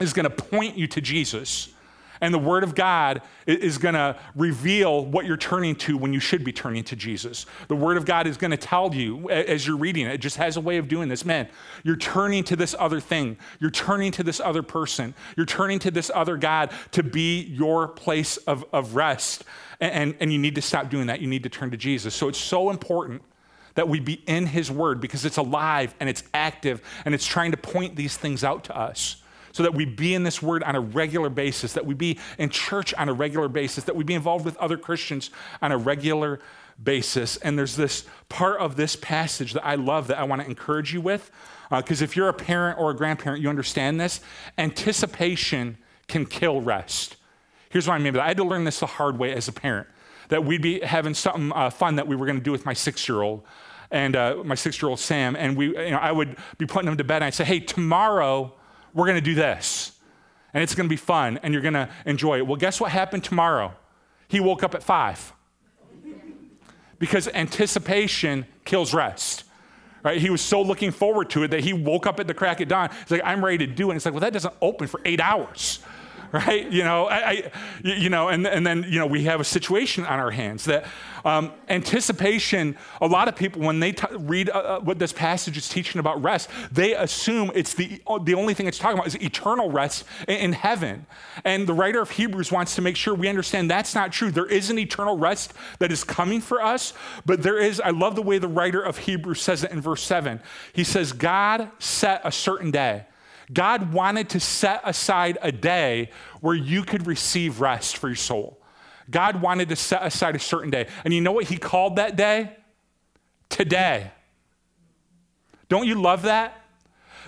is 0.00 0.14
going 0.14 0.24
to 0.24 0.30
point 0.30 0.78
you 0.78 0.86
to 0.86 1.02
Jesus 1.02 1.74
And 2.20 2.32
the 2.32 2.38
Word 2.38 2.64
of 2.64 2.74
God 2.74 3.22
is 3.46 3.78
going 3.78 3.94
to 3.94 4.16
reveal 4.34 5.04
what 5.04 5.26
you're 5.26 5.36
turning 5.36 5.74
to 5.76 5.96
when 5.96 6.12
you 6.12 6.20
should 6.20 6.44
be 6.44 6.52
turning 6.52 6.84
to 6.84 6.96
Jesus. 6.96 7.46
The 7.68 7.76
Word 7.76 7.96
of 7.96 8.04
God 8.04 8.26
is 8.26 8.36
going 8.36 8.50
to 8.50 8.56
tell 8.56 8.94
you 8.94 9.28
as 9.30 9.66
you're 9.66 9.76
reading 9.76 10.06
it, 10.06 10.14
it 10.14 10.20
just 10.20 10.36
has 10.36 10.56
a 10.56 10.60
way 10.60 10.76
of 10.78 10.88
doing 10.88 11.08
this. 11.08 11.24
Man, 11.24 11.48
you're 11.82 11.96
turning 11.96 12.44
to 12.44 12.56
this 12.56 12.74
other 12.78 13.00
thing. 13.00 13.36
You're 13.60 13.70
turning 13.70 14.12
to 14.12 14.22
this 14.22 14.40
other 14.40 14.62
person. 14.62 15.14
You're 15.36 15.46
turning 15.46 15.78
to 15.80 15.90
this 15.90 16.10
other 16.14 16.36
God 16.36 16.70
to 16.92 17.02
be 17.02 17.42
your 17.42 17.88
place 17.88 18.36
of, 18.38 18.64
of 18.72 18.94
rest. 18.94 19.44
And, 19.80 19.92
and, 19.92 20.14
and 20.20 20.32
you 20.32 20.38
need 20.38 20.54
to 20.54 20.62
stop 20.62 20.90
doing 20.90 21.06
that. 21.08 21.20
You 21.20 21.26
need 21.26 21.42
to 21.42 21.48
turn 21.48 21.70
to 21.70 21.76
Jesus. 21.76 22.14
So 22.14 22.28
it's 22.28 22.38
so 22.38 22.70
important 22.70 23.22
that 23.74 23.88
we 23.88 24.00
be 24.00 24.22
in 24.26 24.46
His 24.46 24.70
Word 24.70 25.00
because 25.00 25.24
it's 25.24 25.36
alive 25.36 25.94
and 26.00 26.08
it's 26.08 26.24
active 26.34 26.82
and 27.04 27.14
it's 27.14 27.26
trying 27.26 27.50
to 27.52 27.56
point 27.56 27.94
these 27.94 28.16
things 28.16 28.42
out 28.42 28.64
to 28.64 28.76
us 28.76 29.22
so 29.56 29.62
that 29.62 29.72
we 29.72 29.86
be 29.86 30.12
in 30.12 30.22
this 30.22 30.42
word 30.42 30.62
on 30.64 30.76
a 30.76 30.80
regular 30.80 31.30
basis, 31.30 31.72
that 31.72 31.86
we 31.86 31.94
be 31.94 32.18
in 32.36 32.50
church 32.50 32.92
on 32.92 33.08
a 33.08 33.12
regular 33.14 33.48
basis, 33.48 33.84
that 33.84 33.96
we 33.96 34.04
be 34.04 34.12
involved 34.12 34.44
with 34.44 34.54
other 34.58 34.76
Christians 34.76 35.30
on 35.62 35.72
a 35.72 35.78
regular 35.78 36.40
basis. 36.84 37.38
And 37.38 37.58
there's 37.58 37.74
this 37.74 38.04
part 38.28 38.60
of 38.60 38.76
this 38.76 38.96
passage 38.96 39.54
that 39.54 39.64
I 39.64 39.76
love 39.76 40.08
that 40.08 40.18
I 40.18 40.24
want 40.24 40.42
to 40.42 40.46
encourage 40.46 40.92
you 40.92 41.00
with. 41.00 41.30
Because 41.70 42.02
uh, 42.02 42.04
if 42.04 42.18
you're 42.18 42.28
a 42.28 42.34
parent 42.34 42.78
or 42.78 42.90
a 42.90 42.94
grandparent, 42.94 43.40
you 43.40 43.48
understand 43.48 43.98
this. 43.98 44.20
Anticipation 44.58 45.78
can 46.06 46.26
kill 46.26 46.60
rest. 46.60 47.16
Here's 47.70 47.88
what 47.88 47.94
I 47.94 47.98
mean 47.98 48.12
by 48.12 48.18
that. 48.18 48.24
I 48.24 48.28
had 48.28 48.36
to 48.36 48.44
learn 48.44 48.64
this 48.64 48.80
the 48.80 48.86
hard 48.86 49.18
way 49.18 49.32
as 49.32 49.48
a 49.48 49.52
parent 49.52 49.88
that 50.28 50.44
we'd 50.44 50.60
be 50.60 50.80
having 50.80 51.14
something 51.14 51.50
uh, 51.54 51.70
fun 51.70 51.96
that 51.96 52.06
we 52.06 52.14
were 52.14 52.26
going 52.26 52.36
to 52.36 52.44
do 52.44 52.52
with 52.52 52.66
my 52.66 52.74
six 52.74 53.08
year 53.08 53.22
old 53.22 53.42
and 53.90 54.16
uh, 54.16 54.42
my 54.44 54.54
six 54.54 54.82
year 54.82 54.90
old 54.90 55.00
Sam. 55.00 55.34
And 55.34 55.56
we, 55.56 55.68
you 55.68 55.92
know, 55.92 55.96
I 55.96 56.12
would 56.12 56.36
be 56.58 56.66
putting 56.66 56.88
him 56.88 56.98
to 56.98 57.04
bed 57.04 57.16
and 57.16 57.24
I'd 57.24 57.34
say, 57.34 57.44
hey, 57.44 57.60
tomorrow, 57.60 58.52
we're 58.96 59.04
going 59.04 59.16
to 59.16 59.20
do 59.20 59.34
this. 59.34 59.92
And 60.54 60.62
it's 60.62 60.74
going 60.74 60.88
to 60.88 60.92
be 60.92 60.96
fun 60.96 61.38
and 61.42 61.52
you're 61.52 61.62
going 61.62 61.74
to 61.74 61.88
enjoy 62.06 62.38
it. 62.38 62.46
Well, 62.46 62.56
guess 62.56 62.80
what 62.80 62.90
happened 62.90 63.22
tomorrow? 63.22 63.74
He 64.26 64.40
woke 64.40 64.64
up 64.64 64.74
at 64.74 64.82
five. 64.82 65.32
Because 66.98 67.28
anticipation 67.28 68.46
kills 68.64 68.94
rest. 68.94 69.44
Right? 70.02 70.18
He 70.18 70.30
was 70.30 70.40
so 70.40 70.62
looking 70.62 70.92
forward 70.92 71.28
to 71.30 71.42
it 71.42 71.48
that 71.48 71.60
he 71.60 71.74
woke 71.74 72.06
up 72.06 72.18
at 72.20 72.26
the 72.26 72.32
crack 72.32 72.60
of 72.62 72.68
dawn. 72.68 72.88
He's 73.02 73.10
like, 73.10 73.22
I'm 73.22 73.44
ready 73.44 73.66
to 73.66 73.66
do 73.66 73.88
it. 73.88 73.90
And 73.90 73.96
it's 73.96 74.06
like, 74.06 74.14
well, 74.14 74.22
that 74.22 74.32
doesn't 74.32 74.54
open 74.62 74.86
for 74.86 75.00
eight 75.04 75.20
hours 75.20 75.80
right? 76.32 76.70
You 76.70 76.84
know, 76.84 77.06
I, 77.06 77.16
I, 77.16 77.50
you 77.82 78.08
know, 78.08 78.28
and, 78.28 78.46
and 78.46 78.66
then, 78.66 78.84
you 78.88 78.98
know, 78.98 79.06
we 79.06 79.24
have 79.24 79.40
a 79.40 79.44
situation 79.44 80.04
on 80.04 80.18
our 80.18 80.30
hands 80.30 80.64
that 80.64 80.86
um, 81.24 81.52
anticipation, 81.68 82.76
a 83.00 83.06
lot 83.06 83.26
of 83.28 83.34
people, 83.34 83.62
when 83.62 83.80
they 83.80 83.92
t- 83.92 84.06
read 84.12 84.48
uh, 84.48 84.52
uh, 84.52 84.80
what 84.80 84.98
this 84.98 85.12
passage 85.12 85.56
is 85.56 85.68
teaching 85.68 85.98
about 85.98 86.22
rest, 86.22 86.48
they 86.70 86.94
assume 86.94 87.50
it's 87.54 87.74
the, 87.74 88.00
the 88.22 88.34
only 88.34 88.54
thing 88.54 88.66
it's 88.66 88.78
talking 88.78 88.96
about 88.96 89.08
is 89.08 89.16
eternal 89.16 89.70
rest 89.70 90.04
in, 90.28 90.36
in 90.36 90.52
heaven. 90.52 91.06
And 91.44 91.66
the 91.66 91.74
writer 91.74 92.00
of 92.00 92.10
Hebrews 92.10 92.52
wants 92.52 92.76
to 92.76 92.82
make 92.82 92.96
sure 92.96 93.14
we 93.14 93.28
understand 93.28 93.70
that's 93.70 93.94
not 93.94 94.12
true. 94.12 94.30
There 94.30 94.46
is 94.46 94.70
an 94.70 94.78
eternal 94.78 95.18
rest 95.18 95.52
that 95.80 95.90
is 95.90 96.04
coming 96.04 96.40
for 96.40 96.62
us, 96.62 96.92
but 97.24 97.42
there 97.42 97.58
is, 97.58 97.80
I 97.80 97.90
love 97.90 98.14
the 98.14 98.22
way 98.22 98.38
the 98.38 98.48
writer 98.48 98.80
of 98.80 98.98
Hebrews 98.98 99.40
says 99.40 99.64
it 99.64 99.72
in 99.72 99.80
verse 99.80 100.02
7. 100.02 100.40
He 100.72 100.84
says, 100.84 101.12
God 101.12 101.70
set 101.78 102.20
a 102.24 102.30
certain 102.30 102.70
day. 102.70 103.06
God 103.52 103.92
wanted 103.92 104.30
to 104.30 104.40
set 104.40 104.80
aside 104.84 105.38
a 105.42 105.52
day 105.52 106.10
where 106.40 106.54
you 106.54 106.82
could 106.82 107.06
receive 107.06 107.60
rest 107.60 107.96
for 107.96 108.08
your 108.08 108.16
soul. 108.16 108.60
God 109.10 109.40
wanted 109.40 109.68
to 109.68 109.76
set 109.76 110.04
aside 110.04 110.34
a 110.34 110.40
certain 110.40 110.70
day. 110.70 110.88
And 111.04 111.14
you 111.14 111.20
know 111.20 111.32
what 111.32 111.44
he 111.44 111.56
called 111.56 111.96
that 111.96 112.16
day? 112.16 112.56
Today. 113.48 114.10
Don't 115.68 115.86
you 115.86 116.00
love 116.00 116.22
that? 116.22 116.60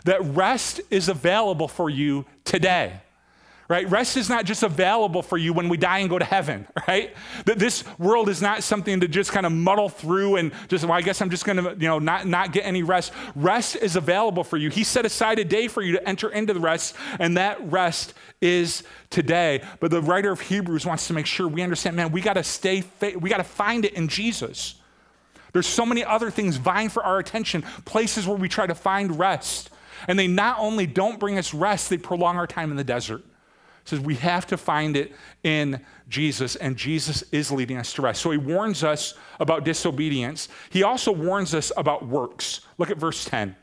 That 0.04 0.22
rest 0.24 0.80
is 0.90 1.08
available 1.08 1.68
for 1.68 1.88
you 1.88 2.24
today 2.44 3.00
right? 3.68 3.88
Rest 3.90 4.16
is 4.16 4.30
not 4.30 4.46
just 4.46 4.62
available 4.62 5.22
for 5.22 5.36
you 5.36 5.52
when 5.52 5.68
we 5.68 5.76
die 5.76 5.98
and 5.98 6.08
go 6.08 6.18
to 6.18 6.24
heaven, 6.24 6.66
right? 6.88 7.14
That 7.44 7.58
this 7.58 7.84
world 7.98 8.30
is 8.30 8.40
not 8.40 8.62
something 8.62 9.00
to 9.00 9.08
just 9.08 9.30
kind 9.30 9.44
of 9.44 9.52
muddle 9.52 9.90
through 9.90 10.36
and 10.36 10.52
just, 10.68 10.84
well, 10.84 10.94
I 10.94 11.02
guess 11.02 11.20
I'm 11.20 11.28
just 11.28 11.44
going 11.44 11.62
to, 11.62 11.76
you 11.78 11.86
know, 11.86 11.98
not, 11.98 12.26
not 12.26 12.52
get 12.52 12.64
any 12.64 12.82
rest. 12.82 13.12
Rest 13.36 13.76
is 13.76 13.94
available 13.94 14.42
for 14.42 14.56
you. 14.56 14.70
He 14.70 14.84
set 14.84 15.04
aside 15.04 15.38
a 15.38 15.44
day 15.44 15.68
for 15.68 15.82
you 15.82 15.92
to 15.92 16.08
enter 16.08 16.30
into 16.30 16.54
the 16.54 16.60
rest, 16.60 16.96
and 17.20 17.36
that 17.36 17.70
rest 17.70 18.14
is 18.40 18.84
today. 19.10 19.62
But 19.80 19.90
the 19.90 20.00
writer 20.00 20.30
of 20.30 20.40
Hebrews 20.40 20.86
wants 20.86 21.06
to 21.08 21.12
make 21.12 21.26
sure 21.26 21.46
we 21.46 21.62
understand, 21.62 21.94
man, 21.94 22.10
we 22.10 22.22
got 22.22 22.34
to 22.34 22.44
stay, 22.44 22.84
we 23.18 23.28
got 23.28 23.38
to 23.38 23.44
find 23.44 23.84
it 23.84 23.92
in 23.92 24.08
Jesus. 24.08 24.76
There's 25.52 25.66
so 25.66 25.84
many 25.84 26.04
other 26.04 26.30
things 26.30 26.56
vying 26.56 26.88
for 26.88 27.02
our 27.02 27.18
attention, 27.18 27.62
places 27.84 28.26
where 28.26 28.36
we 28.36 28.48
try 28.48 28.66
to 28.66 28.74
find 28.74 29.18
rest. 29.18 29.70
And 30.06 30.18
they 30.18 30.28
not 30.28 30.58
only 30.58 30.86
don't 30.86 31.18
bring 31.18 31.38
us 31.38 31.52
rest, 31.52 31.90
they 31.90 31.98
prolong 31.98 32.36
our 32.36 32.46
time 32.46 32.70
in 32.70 32.76
the 32.76 32.84
desert 32.84 33.24
says 33.88 34.00
we 34.00 34.16
have 34.16 34.46
to 34.46 34.56
find 34.56 34.96
it 34.96 35.12
in 35.42 35.84
Jesus, 36.08 36.56
and 36.56 36.76
Jesus 36.76 37.22
is 37.32 37.50
leading 37.50 37.76
us 37.76 37.92
to 37.94 38.02
rest. 38.02 38.20
So 38.20 38.30
he 38.30 38.38
warns 38.38 38.84
us 38.84 39.14
about 39.40 39.64
disobedience. 39.64 40.48
He 40.70 40.82
also 40.82 41.12
warns 41.12 41.54
us 41.54 41.72
about 41.76 42.06
works. 42.06 42.60
Look 42.76 42.90
at 42.90 42.98
verse 42.98 43.24
10. 43.24 43.56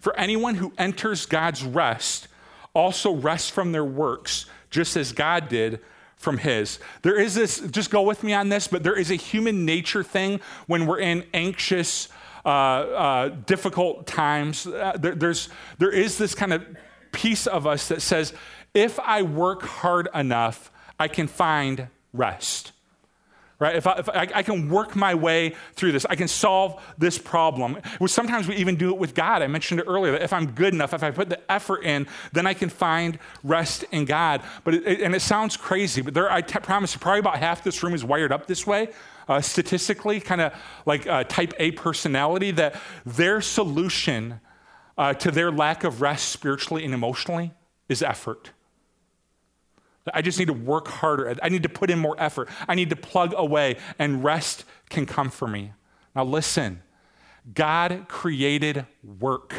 For 0.00 0.16
anyone 0.16 0.54
who 0.54 0.72
enters 0.78 1.26
God's 1.26 1.62
rest 1.62 2.28
also 2.74 3.12
rests 3.14 3.50
from 3.50 3.72
their 3.72 3.84
works, 3.84 4.46
just 4.70 4.96
as 4.96 5.12
God 5.12 5.48
did 5.48 5.80
from 6.16 6.38
his. 6.38 6.78
There 7.02 7.18
is 7.18 7.34
this, 7.34 7.60
just 7.70 7.90
go 7.90 8.02
with 8.02 8.22
me 8.22 8.32
on 8.32 8.48
this, 8.48 8.68
but 8.68 8.82
there 8.82 8.98
is 8.98 9.10
a 9.10 9.16
human 9.16 9.64
nature 9.64 10.02
thing 10.02 10.40
when 10.66 10.86
we're 10.86 11.00
in 11.00 11.24
anxious, 11.32 12.08
uh, 12.44 12.48
uh, 12.48 13.28
difficult 13.46 14.06
times. 14.06 14.66
Uh, 14.66 14.96
there, 14.98 15.14
there's, 15.14 15.48
there 15.78 15.90
is 15.90 16.18
this 16.18 16.34
kind 16.34 16.52
of 16.52 16.64
piece 17.12 17.46
of 17.46 17.66
us 17.66 17.88
that 17.88 18.02
says, 18.02 18.32
if 18.74 18.98
I 19.00 19.22
work 19.22 19.62
hard 19.62 20.08
enough, 20.14 20.70
I 20.98 21.08
can 21.08 21.26
find 21.26 21.88
rest. 22.12 22.72
Right? 23.60 23.76
If, 23.76 23.86
I, 23.86 23.92
if 23.98 24.08
I, 24.08 24.28
I, 24.36 24.42
can 24.42 24.70
work 24.70 24.96
my 24.96 25.14
way 25.14 25.54
through 25.74 25.92
this, 25.92 26.06
I 26.06 26.14
can 26.14 26.28
solve 26.28 26.82
this 26.96 27.18
problem. 27.18 27.78
Sometimes 28.06 28.48
we 28.48 28.56
even 28.56 28.76
do 28.76 28.88
it 28.88 28.96
with 28.96 29.14
God. 29.14 29.42
I 29.42 29.48
mentioned 29.48 29.80
it 29.80 29.86
earlier 29.86 30.12
that 30.12 30.22
if 30.22 30.32
I'm 30.32 30.52
good 30.52 30.72
enough, 30.72 30.94
if 30.94 31.02
I 31.02 31.10
put 31.10 31.28
the 31.28 31.52
effort 31.52 31.84
in, 31.84 32.06
then 32.32 32.46
I 32.46 32.54
can 32.54 32.70
find 32.70 33.18
rest 33.44 33.84
in 33.92 34.06
God. 34.06 34.40
But 34.64 34.76
it, 34.76 35.02
and 35.02 35.14
it 35.14 35.20
sounds 35.20 35.58
crazy, 35.58 36.00
but 36.00 36.14
there, 36.14 36.32
I 36.32 36.40
t- 36.40 36.58
promise 36.60 36.94
you, 36.94 37.00
probably 37.00 37.20
about 37.20 37.36
half 37.36 37.62
this 37.62 37.82
room 37.82 37.92
is 37.92 38.02
wired 38.02 38.32
up 38.32 38.46
this 38.46 38.66
way. 38.66 38.88
Uh, 39.28 39.42
statistically, 39.42 40.20
kind 40.20 40.40
of 40.40 40.54
like 40.86 41.06
uh, 41.06 41.24
type 41.24 41.52
A 41.58 41.72
personality, 41.72 42.52
that 42.52 42.80
their 43.04 43.42
solution 43.42 44.40
uh, 44.96 45.12
to 45.14 45.30
their 45.30 45.52
lack 45.52 45.84
of 45.84 46.00
rest 46.00 46.30
spiritually 46.30 46.82
and 46.82 46.94
emotionally 46.94 47.52
is 47.90 48.02
effort. 48.02 48.52
I 50.14 50.22
just 50.22 50.38
need 50.38 50.48
to 50.48 50.52
work 50.52 50.88
harder. 50.88 51.36
I 51.42 51.48
need 51.48 51.62
to 51.62 51.68
put 51.68 51.90
in 51.90 51.98
more 51.98 52.16
effort. 52.18 52.48
I 52.68 52.74
need 52.74 52.90
to 52.90 52.96
plug 52.96 53.34
away, 53.36 53.76
and 53.98 54.22
rest 54.24 54.64
can 54.88 55.06
come 55.06 55.30
for 55.30 55.48
me. 55.48 55.72
Now, 56.14 56.24
listen 56.24 56.82
God 57.54 58.06
created 58.08 58.86
work, 59.02 59.54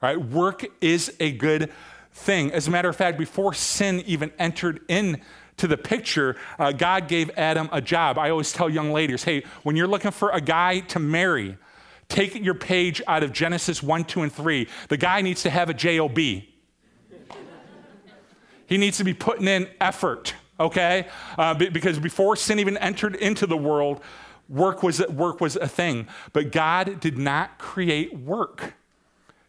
right? 0.00 0.20
Work 0.20 0.66
is 0.80 1.14
a 1.20 1.32
good 1.32 1.70
thing. 2.12 2.52
As 2.52 2.68
a 2.68 2.70
matter 2.70 2.88
of 2.88 2.96
fact, 2.96 3.18
before 3.18 3.54
sin 3.54 4.02
even 4.06 4.32
entered 4.38 4.80
into 4.88 5.20
the 5.56 5.76
picture, 5.76 6.36
uh, 6.58 6.72
God 6.72 7.08
gave 7.08 7.30
Adam 7.36 7.68
a 7.72 7.80
job. 7.80 8.18
I 8.18 8.30
always 8.30 8.52
tell 8.52 8.68
young 8.68 8.92
ladies 8.92 9.24
hey, 9.24 9.44
when 9.62 9.76
you're 9.76 9.86
looking 9.86 10.10
for 10.10 10.30
a 10.30 10.40
guy 10.40 10.80
to 10.80 10.98
marry, 10.98 11.56
take 12.08 12.34
your 12.34 12.54
page 12.54 13.00
out 13.06 13.22
of 13.22 13.32
Genesis 13.32 13.82
1, 13.82 14.04
2, 14.04 14.22
and 14.22 14.32
3. 14.32 14.68
The 14.88 14.96
guy 14.96 15.22
needs 15.22 15.42
to 15.42 15.50
have 15.50 15.70
a 15.70 15.74
job. 15.74 16.51
He 18.72 18.78
needs 18.78 18.96
to 18.96 19.04
be 19.04 19.12
putting 19.12 19.48
in 19.48 19.68
effort, 19.82 20.32
okay? 20.58 21.06
Uh, 21.36 21.52
because 21.52 21.98
before 21.98 22.36
sin 22.36 22.58
even 22.58 22.78
entered 22.78 23.16
into 23.16 23.46
the 23.46 23.54
world, 23.54 24.00
work 24.48 24.82
was, 24.82 25.06
work 25.08 25.42
was 25.42 25.56
a 25.56 25.68
thing. 25.68 26.08
But 26.32 26.52
God 26.52 26.98
did 26.98 27.18
not 27.18 27.58
create 27.58 28.18
work 28.18 28.72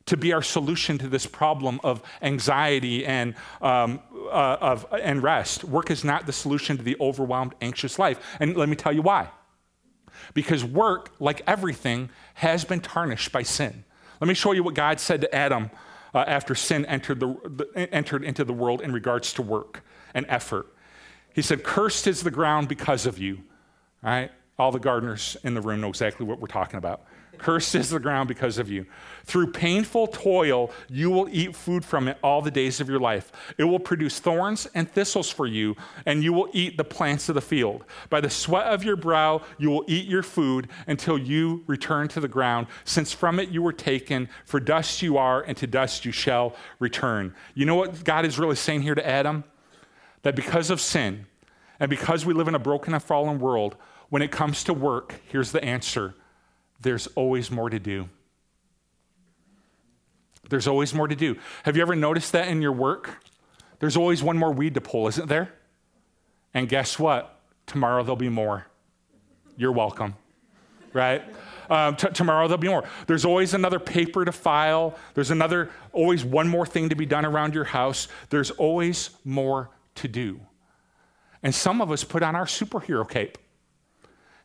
to 0.07 0.17
be 0.17 0.33
our 0.33 0.41
solution 0.41 0.97
to 0.97 1.07
this 1.07 1.25
problem 1.25 1.79
of 1.85 2.03
anxiety 2.21 3.05
and, 3.05 3.35
um, 3.61 4.01
uh, 4.29 4.57
of, 4.59 4.85
and 4.91 5.23
rest. 5.23 5.63
Work 5.63 5.89
is 5.89 6.03
not 6.03 6.25
the 6.25 6.33
solution 6.33 6.75
to 6.75 6.83
the 6.83 6.97
overwhelmed, 6.99 7.55
anxious 7.61 7.97
life. 7.97 8.19
And 8.41 8.57
let 8.57 8.67
me 8.67 8.75
tell 8.75 8.91
you 8.91 9.03
why. 9.03 9.29
Because 10.33 10.65
work, 10.65 11.11
like 11.21 11.41
everything, 11.47 12.09
has 12.33 12.65
been 12.65 12.81
tarnished 12.81 13.31
by 13.31 13.43
sin. 13.43 13.85
Let 14.19 14.27
me 14.27 14.33
show 14.33 14.51
you 14.51 14.63
what 14.63 14.73
God 14.73 14.99
said 14.99 15.21
to 15.21 15.33
Adam 15.33 15.71
uh, 16.13 16.23
after 16.27 16.55
sin 16.55 16.85
entered, 16.85 17.19
the, 17.19 17.87
entered 17.91 18.23
into 18.23 18.43
the 18.43 18.53
world 18.53 18.81
in 18.81 18.91
regards 18.91 19.33
to 19.33 19.41
work 19.41 19.83
and 20.13 20.25
effort. 20.29 20.67
He 21.33 21.41
said, 21.41 21.63
Cursed 21.63 22.07
is 22.07 22.21
the 22.23 22.31
ground 22.31 22.67
because 22.67 23.05
of 23.05 23.17
you. 23.17 23.43
All 24.03 24.11
right? 24.11 24.31
All 24.59 24.71
the 24.71 24.79
gardeners 24.79 25.35
in 25.43 25.55
the 25.55 25.61
room 25.61 25.81
know 25.81 25.89
exactly 25.89 26.25
what 26.25 26.39
we're 26.39 26.47
talking 26.47 26.77
about. 26.77 27.03
Cursed 27.37 27.75
is 27.75 27.89
the 27.89 27.99
ground 27.99 28.27
because 28.27 28.57
of 28.57 28.69
you. 28.69 28.85
Through 29.25 29.51
painful 29.51 30.07
toil, 30.07 30.71
you 30.89 31.09
will 31.09 31.27
eat 31.31 31.55
food 31.55 31.83
from 31.83 32.07
it 32.07 32.17
all 32.23 32.41
the 32.41 32.51
days 32.51 32.79
of 32.79 32.89
your 32.89 32.99
life. 32.99 33.31
It 33.57 33.63
will 33.63 33.79
produce 33.79 34.19
thorns 34.19 34.67
and 34.73 34.89
thistles 34.89 35.29
for 35.29 35.45
you, 35.45 35.75
and 36.05 36.23
you 36.23 36.33
will 36.33 36.49
eat 36.53 36.77
the 36.77 36.83
plants 36.83 37.29
of 37.29 37.35
the 37.35 37.41
field. 37.41 37.83
By 38.09 38.21
the 38.21 38.29
sweat 38.29 38.67
of 38.67 38.83
your 38.83 38.95
brow, 38.95 39.41
you 39.57 39.69
will 39.69 39.85
eat 39.87 40.07
your 40.07 40.23
food 40.23 40.69
until 40.87 41.17
you 41.17 41.63
return 41.67 42.07
to 42.09 42.19
the 42.19 42.27
ground, 42.27 42.67
since 42.85 43.11
from 43.11 43.39
it 43.39 43.49
you 43.49 43.61
were 43.61 43.73
taken. 43.73 44.29
For 44.45 44.59
dust 44.59 45.01
you 45.01 45.17
are, 45.17 45.41
and 45.41 45.57
to 45.57 45.67
dust 45.67 46.05
you 46.05 46.11
shall 46.11 46.55
return. 46.79 47.33
You 47.55 47.65
know 47.65 47.75
what 47.75 48.03
God 48.03 48.25
is 48.25 48.39
really 48.39 48.55
saying 48.55 48.81
here 48.81 48.95
to 48.95 49.07
Adam? 49.07 49.43
that 50.23 50.35
because 50.35 50.69
of 50.69 50.81
sin 50.81 51.27
and 51.79 51.89
because 51.89 52.25
we 52.25 52.33
live 52.33 52.47
in 52.47 52.55
a 52.55 52.59
broken 52.59 52.93
and 52.93 53.03
fallen 53.03 53.39
world, 53.39 53.75
when 54.09 54.21
it 54.21 54.31
comes 54.31 54.63
to 54.63 54.73
work, 54.73 55.21
here's 55.27 55.51
the 55.51 55.63
answer 55.63 56.15
there's 56.83 57.07
always 57.07 57.49
more 57.49 57.69
to 57.69 57.79
do. 57.79 58.09
There's 60.49 60.67
always 60.67 60.93
more 60.93 61.07
to 61.07 61.15
do. 61.15 61.37
Have 61.63 61.75
you 61.75 61.81
ever 61.81 61.95
noticed 61.95 62.33
that 62.33 62.47
in 62.47 62.61
your 62.61 62.73
work? 62.73 63.23
There's 63.79 63.97
always 63.97 64.21
one 64.21 64.37
more 64.37 64.51
weed 64.51 64.75
to 64.75 64.81
pull, 64.81 65.07
isn't 65.07 65.27
there? 65.27 65.53
And 66.53 66.69
guess 66.69 66.99
what? 66.99 67.39
Tomorrow 67.65 68.03
there'll 68.03 68.15
be 68.15 68.29
more. 68.29 68.67
You're 69.57 69.71
welcome, 69.71 70.15
right? 70.91 71.23
Um, 71.69 71.95
t- 71.95 72.09
tomorrow 72.09 72.47
there'll 72.47 72.61
be 72.61 72.67
more. 72.67 72.83
There's 73.07 73.25
always 73.25 73.53
another 73.53 73.79
paper 73.79 74.25
to 74.25 74.31
file. 74.31 74.95
There's 75.13 75.31
another, 75.31 75.69
always 75.91 76.23
one 76.25 76.47
more 76.47 76.65
thing 76.65 76.89
to 76.89 76.95
be 76.95 77.05
done 77.05 77.25
around 77.25 77.55
your 77.55 77.63
house. 77.63 78.07
There's 78.29 78.51
always 78.51 79.11
more 79.23 79.69
to 79.95 80.07
do. 80.07 80.41
And 81.41 81.55
some 81.55 81.81
of 81.81 81.91
us 81.91 82.03
put 82.03 82.21
on 82.21 82.35
our 82.35 82.45
superhero 82.45 83.09
cape. 83.09 83.37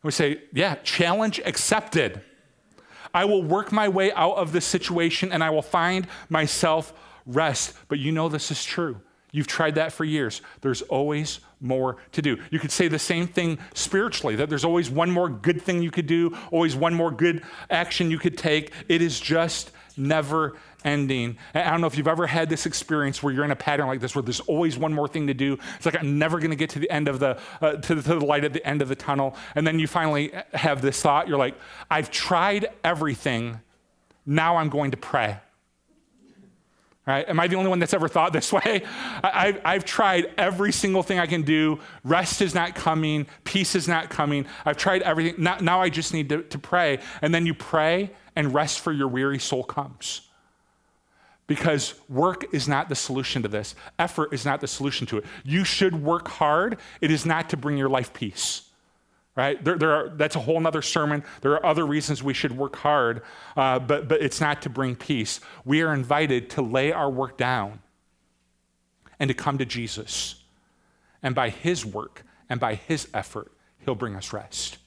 And 0.01 0.03
we 0.03 0.11
say, 0.11 0.41
yeah, 0.53 0.75
challenge 0.75 1.39
accepted. 1.45 2.21
I 3.13 3.25
will 3.25 3.43
work 3.43 3.71
my 3.71 3.89
way 3.89 4.11
out 4.13 4.35
of 4.35 4.51
this 4.51 4.65
situation 4.65 5.31
and 5.31 5.43
I 5.43 5.49
will 5.49 5.61
find 5.61 6.07
myself 6.29 6.93
rest. 7.25 7.73
But 7.87 7.99
you 7.99 8.11
know 8.11 8.29
this 8.29 8.51
is 8.51 8.63
true. 8.63 9.01
You've 9.31 9.47
tried 9.47 9.75
that 9.75 9.91
for 9.91 10.05
years. 10.05 10.41
There's 10.61 10.81
always 10.83 11.39
more 11.61 11.97
to 12.13 12.21
do. 12.21 12.37
You 12.49 12.59
could 12.59 12.71
say 12.71 12.87
the 12.87 12.97
same 12.97 13.27
thing 13.27 13.59
spiritually 13.73 14.35
that 14.37 14.49
there's 14.49 14.65
always 14.65 14.89
one 14.89 15.11
more 15.11 15.29
good 15.29 15.61
thing 15.61 15.83
you 15.83 15.91
could 15.91 16.07
do, 16.07 16.35
always 16.51 16.75
one 16.75 16.93
more 16.93 17.11
good 17.11 17.43
action 17.69 18.09
you 18.09 18.17
could 18.17 18.37
take. 18.37 18.73
It 18.87 19.01
is 19.01 19.19
just 19.19 19.71
never 19.97 20.55
ending. 20.83 21.37
I 21.53 21.69
don't 21.69 21.81
know 21.81 21.87
if 21.87 21.97
you've 21.97 22.07
ever 22.07 22.27
had 22.27 22.49
this 22.49 22.65
experience 22.65 23.21
where 23.21 23.33
you're 23.33 23.43
in 23.43 23.51
a 23.51 23.55
pattern 23.55 23.87
like 23.87 23.99
this 23.99 24.15
where 24.15 24.23
there's 24.23 24.39
always 24.41 24.77
one 24.77 24.93
more 24.93 25.07
thing 25.07 25.27
to 25.27 25.33
do. 25.33 25.57
It's 25.75 25.85
like 25.85 25.99
I'm 25.99 26.17
never 26.17 26.39
going 26.39 26.51
to 26.51 26.55
get 26.55 26.69
to 26.71 26.79
the 26.79 26.89
end 26.89 27.07
of 27.07 27.19
the, 27.19 27.39
uh, 27.61 27.73
to 27.73 27.95
the 27.95 28.01
to 28.01 28.19
the 28.19 28.25
light 28.25 28.43
at 28.43 28.53
the 28.53 28.65
end 28.65 28.81
of 28.81 28.87
the 28.87 28.95
tunnel. 28.95 29.35
And 29.55 29.65
then 29.65 29.79
you 29.79 29.87
finally 29.87 30.31
have 30.53 30.81
this 30.81 31.01
thought. 31.01 31.27
You're 31.27 31.37
like, 31.37 31.55
I've 31.89 32.11
tried 32.11 32.67
everything. 32.83 33.59
Now 34.25 34.57
I'm 34.57 34.69
going 34.69 34.91
to 34.91 34.97
pray. 34.97 35.37
Right? 37.05 37.27
Am 37.27 37.39
I 37.39 37.47
the 37.47 37.55
only 37.55 37.71
one 37.71 37.79
that's 37.79 37.95
ever 37.95 38.07
thought 38.07 38.33
this 38.33 38.53
way? 38.53 38.83
I, 39.23 39.59
have 39.63 39.83
tried 39.83 40.31
every 40.37 40.71
single 40.71 41.01
thing 41.01 41.17
I 41.17 41.25
can 41.25 41.41
do. 41.41 41.79
Rest 42.03 42.41
is 42.41 42.53
not 42.53 42.75
coming. 42.75 43.25
Peace 43.43 43.73
is 43.73 43.87
not 43.87 44.11
coming. 44.11 44.45
I've 44.63 44.77
tried 44.77 45.01
everything. 45.01 45.43
Now, 45.43 45.57
now 45.59 45.81
I 45.81 45.89
just 45.89 46.13
need 46.13 46.29
to, 46.29 46.43
to 46.43 46.59
pray. 46.59 46.99
And 47.23 47.33
then 47.33 47.47
you 47.47 47.55
pray, 47.55 48.11
and 48.35 48.53
rest 48.53 48.81
for 48.81 48.91
your 48.91 49.07
weary 49.07 49.39
soul 49.39 49.63
comes. 49.63 50.28
Because 51.49 51.95
work 52.07 52.53
is 52.53 52.69
not 52.69 52.87
the 52.87 52.95
solution 52.95 53.41
to 53.41 53.49
this, 53.49 53.75
effort 53.97 54.31
is 54.31 54.45
not 54.45 54.61
the 54.61 54.67
solution 54.67 55.05
to 55.07 55.17
it. 55.17 55.25
You 55.43 55.65
should 55.65 56.01
work 56.01 56.29
hard, 56.29 56.77
it 57.01 57.11
is 57.11 57.25
not 57.25 57.49
to 57.49 57.57
bring 57.57 57.77
your 57.77 57.89
life 57.89 58.13
peace 58.13 58.69
right? 59.39 59.63
There, 59.63 59.77
there 59.77 59.93
are, 59.93 60.09
that's 60.09 60.35
a 60.35 60.39
whole 60.39 60.67
other 60.67 60.81
sermon. 60.81 61.23
There 61.39 61.53
are 61.53 61.65
other 61.65 61.85
reasons 61.85 62.21
we 62.21 62.33
should 62.33 62.57
work 62.57 62.75
hard, 62.75 63.21
uh, 63.55 63.79
but, 63.79 64.09
but 64.09 64.21
it's 64.21 64.41
not 64.41 64.61
to 64.63 64.69
bring 64.69 64.97
peace. 64.97 65.39
We 65.63 65.81
are 65.81 65.93
invited 65.93 66.49
to 66.51 66.61
lay 66.61 66.91
our 66.91 67.09
work 67.09 67.37
down 67.37 67.79
and 69.17 69.29
to 69.29 69.33
come 69.33 69.57
to 69.57 69.65
Jesus. 69.65 70.43
And 71.23 71.33
by 71.33 71.51
his 71.51 71.85
work 71.85 72.23
and 72.49 72.59
by 72.59 72.75
his 72.75 73.07
effort, 73.13 73.49
he'll 73.85 73.95
bring 73.95 74.17
us 74.17 74.33
rest. 74.33 74.77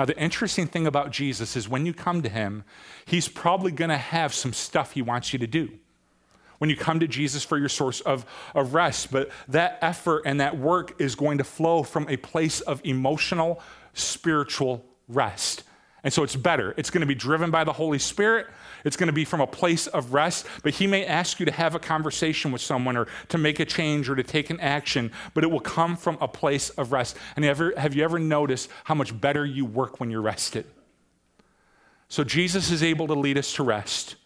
Now, 0.00 0.06
the 0.06 0.18
interesting 0.18 0.66
thing 0.66 0.86
about 0.86 1.10
Jesus 1.10 1.56
is 1.56 1.68
when 1.68 1.84
you 1.84 1.92
come 1.92 2.22
to 2.22 2.30
him, 2.30 2.64
he's 3.04 3.28
probably 3.28 3.70
going 3.70 3.90
to 3.90 3.98
have 3.98 4.32
some 4.32 4.54
stuff 4.54 4.92
he 4.92 5.02
wants 5.02 5.34
you 5.34 5.38
to 5.40 5.46
do 5.46 5.68
when 6.56 6.70
you 6.70 6.76
come 6.76 7.00
to 7.00 7.06
Jesus 7.06 7.44
for 7.44 7.58
your 7.58 7.68
source 7.68 8.00
of, 8.00 8.24
of 8.54 8.72
rest. 8.72 9.12
But 9.12 9.28
that 9.48 9.78
effort 9.82 10.22
and 10.24 10.40
that 10.40 10.56
work 10.56 10.98
is 10.98 11.16
going 11.16 11.36
to 11.36 11.44
flow 11.44 11.82
from 11.82 12.08
a 12.08 12.16
place 12.16 12.62
of 12.62 12.80
emotional, 12.82 13.60
spiritual 13.92 14.86
rest. 15.06 15.64
And 16.02 16.12
so 16.12 16.22
it's 16.22 16.36
better. 16.36 16.74
It's 16.76 16.90
going 16.90 17.02
to 17.02 17.06
be 17.06 17.14
driven 17.14 17.50
by 17.50 17.64
the 17.64 17.72
Holy 17.72 17.98
Spirit. 17.98 18.46
It's 18.84 18.96
going 18.96 19.08
to 19.08 19.12
be 19.12 19.24
from 19.24 19.40
a 19.40 19.46
place 19.46 19.86
of 19.86 20.14
rest, 20.14 20.46
but 20.62 20.74
He 20.74 20.86
may 20.86 21.04
ask 21.04 21.38
you 21.40 21.46
to 21.46 21.52
have 21.52 21.74
a 21.74 21.78
conversation 21.78 22.52
with 22.52 22.62
someone 22.62 22.96
or 22.96 23.06
to 23.28 23.38
make 23.38 23.60
a 23.60 23.64
change 23.64 24.08
or 24.08 24.16
to 24.16 24.22
take 24.22 24.50
an 24.50 24.60
action, 24.60 25.12
but 25.34 25.44
it 25.44 25.50
will 25.50 25.60
come 25.60 25.96
from 25.96 26.16
a 26.20 26.28
place 26.28 26.70
of 26.70 26.92
rest. 26.92 27.16
And 27.36 27.44
ever, 27.44 27.74
have 27.76 27.94
you 27.94 28.02
ever 28.02 28.18
noticed 28.18 28.70
how 28.84 28.94
much 28.94 29.18
better 29.18 29.44
you 29.44 29.66
work 29.66 30.00
when 30.00 30.10
you're 30.10 30.22
rested? 30.22 30.64
So 32.08 32.24
Jesus 32.24 32.70
is 32.70 32.82
able 32.82 33.06
to 33.08 33.14
lead 33.14 33.38
us 33.38 33.54
to 33.54 33.62
rest. 33.62 34.16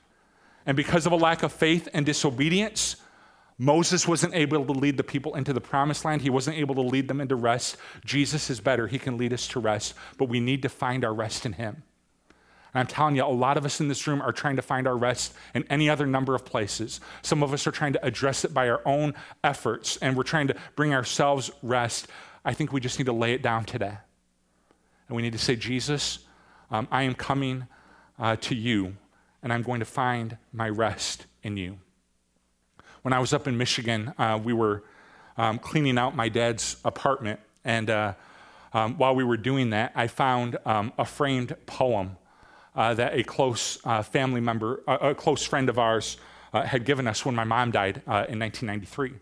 And 0.66 0.76
because 0.76 1.06
of 1.06 1.12
a 1.12 1.16
lack 1.16 1.42
of 1.42 1.52
faith 1.52 1.88
and 1.92 2.06
disobedience, 2.06 2.96
Moses 3.58 4.08
wasn't 4.08 4.34
able 4.34 4.64
to 4.64 4.72
lead 4.72 4.96
the 4.96 5.04
people 5.04 5.36
into 5.36 5.52
the 5.52 5.60
promised 5.60 6.04
land. 6.04 6.22
He 6.22 6.30
wasn't 6.30 6.56
able 6.56 6.74
to 6.74 6.80
lead 6.80 7.06
them 7.06 7.20
into 7.20 7.36
rest. 7.36 7.76
Jesus 8.04 8.50
is 8.50 8.60
better. 8.60 8.88
He 8.88 8.98
can 8.98 9.16
lead 9.16 9.32
us 9.32 9.46
to 9.48 9.60
rest, 9.60 9.94
but 10.18 10.28
we 10.28 10.40
need 10.40 10.62
to 10.62 10.68
find 10.68 11.04
our 11.04 11.14
rest 11.14 11.46
in 11.46 11.52
Him. 11.52 11.82
And 12.72 12.80
I'm 12.80 12.86
telling 12.88 13.14
you, 13.14 13.24
a 13.24 13.26
lot 13.26 13.56
of 13.56 13.64
us 13.64 13.80
in 13.80 13.86
this 13.86 14.06
room 14.08 14.20
are 14.20 14.32
trying 14.32 14.56
to 14.56 14.62
find 14.62 14.88
our 14.88 14.96
rest 14.96 15.34
in 15.54 15.64
any 15.70 15.88
other 15.88 16.06
number 16.06 16.34
of 16.34 16.44
places. 16.44 17.00
Some 17.22 17.42
of 17.44 17.52
us 17.52 17.66
are 17.68 17.70
trying 17.70 17.92
to 17.92 18.04
address 18.04 18.44
it 18.44 18.52
by 18.52 18.68
our 18.68 18.82
own 18.84 19.14
efforts, 19.44 19.96
and 19.98 20.16
we're 20.16 20.24
trying 20.24 20.48
to 20.48 20.56
bring 20.74 20.92
ourselves 20.92 21.52
rest. 21.62 22.08
I 22.44 22.52
think 22.54 22.72
we 22.72 22.80
just 22.80 22.98
need 22.98 23.06
to 23.06 23.12
lay 23.12 23.34
it 23.34 23.42
down 23.42 23.64
today. 23.64 23.98
And 25.08 25.16
we 25.16 25.22
need 25.22 25.32
to 25.32 25.38
say, 25.38 25.54
Jesus, 25.54 26.20
um, 26.70 26.88
I 26.90 27.02
am 27.04 27.14
coming 27.14 27.68
uh, 28.18 28.36
to 28.36 28.54
you 28.54 28.96
and 29.44 29.52
I'm 29.52 29.62
going 29.62 29.80
to 29.80 29.86
find 29.86 30.38
my 30.52 30.68
rest 30.68 31.26
in 31.42 31.56
you. 31.58 31.78
When 33.04 33.12
I 33.12 33.18
was 33.18 33.34
up 33.34 33.46
in 33.46 33.58
Michigan, 33.58 34.14
uh, 34.16 34.40
we 34.42 34.54
were 34.54 34.82
um, 35.36 35.58
cleaning 35.58 35.98
out 35.98 36.16
my 36.16 36.30
dad's 36.30 36.78
apartment, 36.86 37.38
and 37.62 37.90
uh, 37.90 38.14
um, 38.72 38.96
while 38.96 39.14
we 39.14 39.22
were 39.22 39.36
doing 39.36 39.68
that, 39.70 39.92
I 39.94 40.06
found 40.06 40.56
um, 40.64 40.90
a 40.96 41.04
framed 41.04 41.54
poem 41.66 42.16
uh, 42.74 42.94
that 42.94 43.12
a 43.12 43.22
close 43.22 43.78
uh, 43.84 44.00
family 44.00 44.40
member, 44.40 44.80
a 44.88 45.14
close 45.14 45.44
friend 45.44 45.68
of 45.68 45.78
ours, 45.78 46.16
uh, 46.54 46.62
had 46.62 46.86
given 46.86 47.06
us 47.06 47.26
when 47.26 47.34
my 47.34 47.44
mom 47.44 47.72
died 47.72 47.98
uh, 48.06 48.24
in 48.26 48.38
1993 48.38 49.12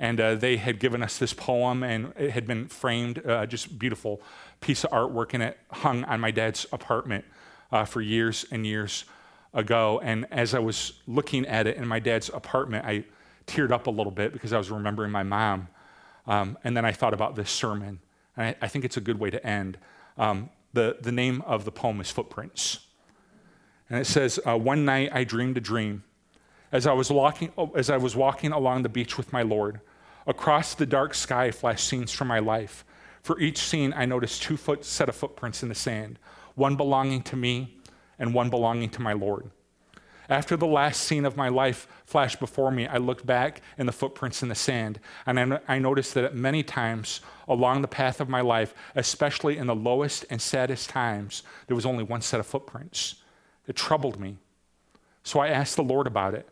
and 0.00 0.18
they 0.40 0.56
had 0.56 0.80
given 0.80 1.02
us 1.02 1.18
this 1.18 1.34
poem 1.34 1.82
and 1.82 2.14
it 2.16 2.30
had 2.30 2.46
been 2.46 2.68
framed 2.68 3.22
just 3.48 3.78
beautiful 3.78 4.20
piece 4.60 4.82
of 4.82 4.90
artwork 4.90 5.34
and 5.34 5.42
it 5.42 5.58
hung 5.70 6.04
on 6.04 6.20
my 6.20 6.30
dad's 6.30 6.66
apartment 6.72 7.24
for 7.86 8.00
years 8.00 8.46
and 8.50 8.66
years 8.66 9.04
ago. 9.54 10.00
And 10.02 10.26
as 10.30 10.54
I 10.54 10.58
was 10.58 10.94
looking 11.06 11.46
at 11.46 11.66
it 11.66 11.76
in 11.76 11.86
my 11.86 12.00
dad's 12.00 12.28
apartment, 12.28 12.84
I 12.84 13.04
teared 13.46 13.70
up 13.70 13.86
a 13.86 13.90
little 13.90 14.12
bit 14.12 14.32
because 14.32 14.52
I 14.52 14.58
was 14.58 14.70
remembering 14.70 15.10
my 15.10 15.22
mom. 15.22 15.68
Um, 16.26 16.58
and 16.64 16.76
then 16.76 16.84
I 16.84 16.92
thought 16.92 17.14
about 17.14 17.36
this 17.36 17.50
sermon. 17.50 18.00
And 18.36 18.46
I, 18.48 18.56
I 18.62 18.68
think 18.68 18.84
it's 18.84 18.96
a 18.96 19.00
good 19.00 19.18
way 19.18 19.30
to 19.30 19.46
end. 19.46 19.78
Um, 20.18 20.50
the, 20.72 20.96
the 21.00 21.12
name 21.12 21.42
of 21.42 21.64
the 21.64 21.70
poem 21.70 22.00
is 22.00 22.10
Footprints. 22.10 22.80
And 23.88 23.98
it 23.98 24.06
says, 24.06 24.40
uh, 24.46 24.58
One 24.58 24.84
night 24.84 25.10
I 25.12 25.24
dreamed 25.24 25.56
a 25.56 25.60
dream. 25.60 26.02
As 26.72 26.86
I, 26.88 26.92
was 26.92 27.10
walking, 27.10 27.52
as 27.76 27.88
I 27.88 27.96
was 27.98 28.16
walking 28.16 28.50
along 28.50 28.82
the 28.82 28.88
beach 28.88 29.16
with 29.16 29.32
my 29.32 29.42
Lord, 29.42 29.80
across 30.26 30.74
the 30.74 30.86
dark 30.86 31.14
sky 31.14 31.52
flashed 31.52 31.86
scenes 31.86 32.10
from 32.10 32.26
my 32.26 32.40
life. 32.40 32.84
For 33.22 33.38
each 33.38 33.58
scene, 33.58 33.94
I 33.96 34.06
noticed 34.06 34.42
two 34.42 34.56
foot 34.56 34.84
set 34.84 35.08
of 35.08 35.14
footprints 35.14 35.62
in 35.62 35.68
the 35.68 35.74
sand, 35.74 36.18
one 36.56 36.74
belonging 36.76 37.22
to 37.22 37.36
me 37.36 37.78
and 38.18 38.34
one 38.34 38.50
belonging 38.50 38.90
to 38.90 39.02
my 39.02 39.12
Lord. 39.12 39.50
After 40.28 40.56
the 40.56 40.66
last 40.66 41.02
scene 41.02 41.26
of 41.26 41.36
my 41.36 41.48
life 41.48 41.86
flashed 42.06 42.40
before 42.40 42.70
me, 42.70 42.86
I 42.86 42.96
looked 42.96 43.26
back 43.26 43.60
in 43.76 43.84
the 43.84 43.92
footprints 43.92 44.42
in 44.42 44.48
the 44.48 44.54
sand, 44.54 44.98
and 45.26 45.60
I, 45.68 45.78
noticed 45.78 46.14
that 46.14 46.24
at 46.24 46.34
many 46.34 46.62
times 46.62 47.20
along 47.46 47.82
the 47.82 47.88
path 47.88 48.20
of 48.20 48.28
my 48.28 48.40
life, 48.40 48.74
especially 48.94 49.58
in 49.58 49.66
the 49.66 49.74
lowest 49.74 50.24
and 50.30 50.40
saddest 50.40 50.88
times, 50.88 51.42
there 51.66 51.74
was 51.74 51.84
only 51.84 52.04
one 52.04 52.22
set 52.22 52.40
of 52.40 52.46
footprints. 52.46 53.16
It 53.66 53.76
troubled 53.76 54.18
me. 54.18 54.38
So 55.24 55.40
I 55.40 55.48
asked 55.48 55.76
the 55.76 55.82
Lord 55.82 56.06
about 56.06 56.34
it. 56.34 56.48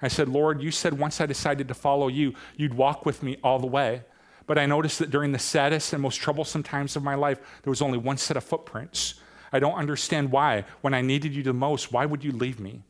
I 0.00 0.08
said, 0.08 0.28
Lord, 0.28 0.60
you 0.60 0.72
said 0.72 0.98
once 0.98 1.20
I 1.20 1.26
decided 1.26 1.68
to 1.68 1.74
follow 1.74 2.08
you, 2.08 2.34
you'd 2.56 2.74
walk 2.74 3.06
with 3.06 3.22
me 3.22 3.36
all 3.44 3.60
the 3.60 3.68
way. 3.68 4.02
But 4.46 4.58
I 4.58 4.66
noticed 4.66 4.98
that 4.98 5.10
during 5.10 5.30
the 5.30 5.38
saddest 5.38 5.92
and 5.92 6.02
most 6.02 6.16
troublesome 6.16 6.64
times 6.64 6.96
of 6.96 7.04
my 7.04 7.14
life, 7.14 7.38
there 7.62 7.70
was 7.70 7.80
only 7.82 7.98
one 7.98 8.16
set 8.16 8.36
of 8.36 8.42
footprints. 8.42 9.14
I 9.52 9.58
don't 9.58 9.74
understand 9.74 10.32
why. 10.32 10.64
When 10.80 10.94
I 10.94 11.02
needed 11.02 11.34
you 11.34 11.42
the 11.42 11.52
most, 11.52 11.92
why 11.92 12.06
would 12.06 12.24
you 12.24 12.32
leave 12.32 12.58
me? 12.58 12.82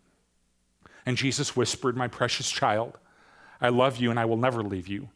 And 1.04 1.16
Jesus 1.16 1.56
whispered, 1.56 1.96
My 1.96 2.08
precious 2.08 2.50
child, 2.50 2.96
I 3.60 3.68
love 3.68 3.96
you 3.96 4.10
and 4.10 4.18
I 4.18 4.24
will 4.24 4.36
never 4.36 4.62
leave 4.62 4.88
you. 4.88 5.08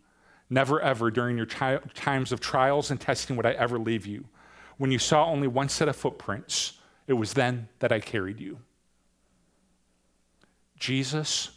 Never 0.49 0.81
ever 0.81 1.11
during 1.11 1.37
your 1.37 1.47
times 1.47 2.33
of 2.33 2.41
trials 2.41 2.91
and 2.91 3.01
testing 3.01 3.37
would 3.37 3.47
I 3.47 3.53
ever 3.53 3.79
leave 3.79 4.07
you. 4.07 4.27
When 4.77 4.93
you 4.93 4.99
saw 4.99 5.27
only 5.27 5.49
one 5.49 5.69
set 5.69 5.89
of 5.89 5.97
footprints, 5.97 6.75
it 7.07 7.15
was 7.15 7.35
then 7.35 7.69
that 7.79 7.93
I 7.93 8.01
carried 8.01 8.41
you. 8.41 8.59
Jesus 10.79 11.51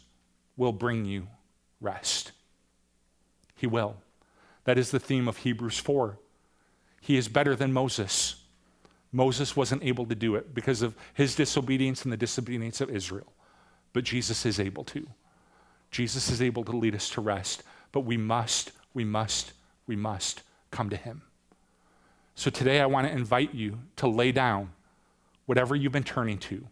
will 0.56 0.72
bring 0.72 1.04
you 1.04 1.28
rest. 1.80 2.32
He 3.54 3.66
will. 3.66 3.96
That 4.64 4.78
is 4.78 4.90
the 4.90 5.00
theme 5.00 5.28
of 5.28 5.38
Hebrews 5.38 5.78
4. 5.78 6.18
He 7.00 7.16
is 7.16 7.28
better 7.28 7.54
than 7.54 7.72
Moses. 7.72 8.39
Moses 9.12 9.56
wasn't 9.56 9.82
able 9.82 10.06
to 10.06 10.14
do 10.14 10.36
it 10.36 10.54
because 10.54 10.82
of 10.82 10.94
his 11.14 11.34
disobedience 11.34 12.04
and 12.04 12.12
the 12.12 12.16
disobedience 12.16 12.80
of 12.80 12.90
Israel. 12.90 13.32
But 13.92 14.04
Jesus 14.04 14.46
is 14.46 14.60
able 14.60 14.84
to. 14.84 15.06
Jesus 15.90 16.30
is 16.30 16.40
able 16.40 16.64
to 16.64 16.72
lead 16.72 16.94
us 16.94 17.08
to 17.10 17.20
rest. 17.20 17.62
but 17.92 18.00
we 18.00 18.16
must, 18.16 18.72
we 18.94 19.04
must, 19.04 19.52
we 19.86 19.96
must 19.96 20.42
come 20.70 20.90
to 20.90 20.96
Him. 20.96 21.22
So 22.34 22.50
today 22.50 22.80
I 22.80 22.86
want 22.86 23.06
to 23.06 23.12
invite 23.12 23.54
you 23.54 23.80
to 23.96 24.06
lay 24.06 24.32
down 24.32 24.70
whatever 25.46 25.74
you've 25.74 25.92
been 25.92 26.04
turning 26.04 26.38
to, 26.38 26.64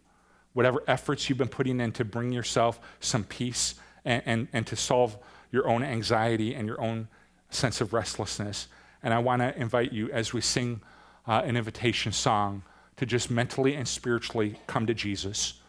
whatever 0.53 0.81
efforts 0.87 1.27
you've 1.27 1.37
been 1.37 1.49
putting 1.49 1.81
in 1.81 1.91
to 1.91 2.05
bring 2.05 2.31
yourself 2.31 2.79
some 3.01 3.25
peace 3.25 3.75
and, 4.05 4.23
and, 4.25 4.47
and 4.53 4.67
to 4.67 4.75
solve 4.75 5.17
your 5.51 5.67
own 5.67 5.83
anxiety 5.83 6.55
and 6.55 6.65
your 6.65 6.79
own 6.79 7.07
sense 7.49 7.81
of 7.81 7.91
restlessness. 7.91 8.67
And 9.03 9.13
I 9.13 9.19
want 9.19 9.41
to 9.41 9.55
invite 9.59 9.91
you 9.91 10.09
as 10.11 10.33
we 10.33 10.41
sing 10.41 10.81
uh, 11.29 11.43
an 11.45 11.55
invitation 11.55 12.11
song 12.11 12.63
to 12.97 13.05
just 13.05 13.29
mentally 13.29 13.75
and 13.75 13.87
spiritually 13.87 14.55
come 14.65 14.87
to 14.87 14.95
Jesus, 14.95 15.61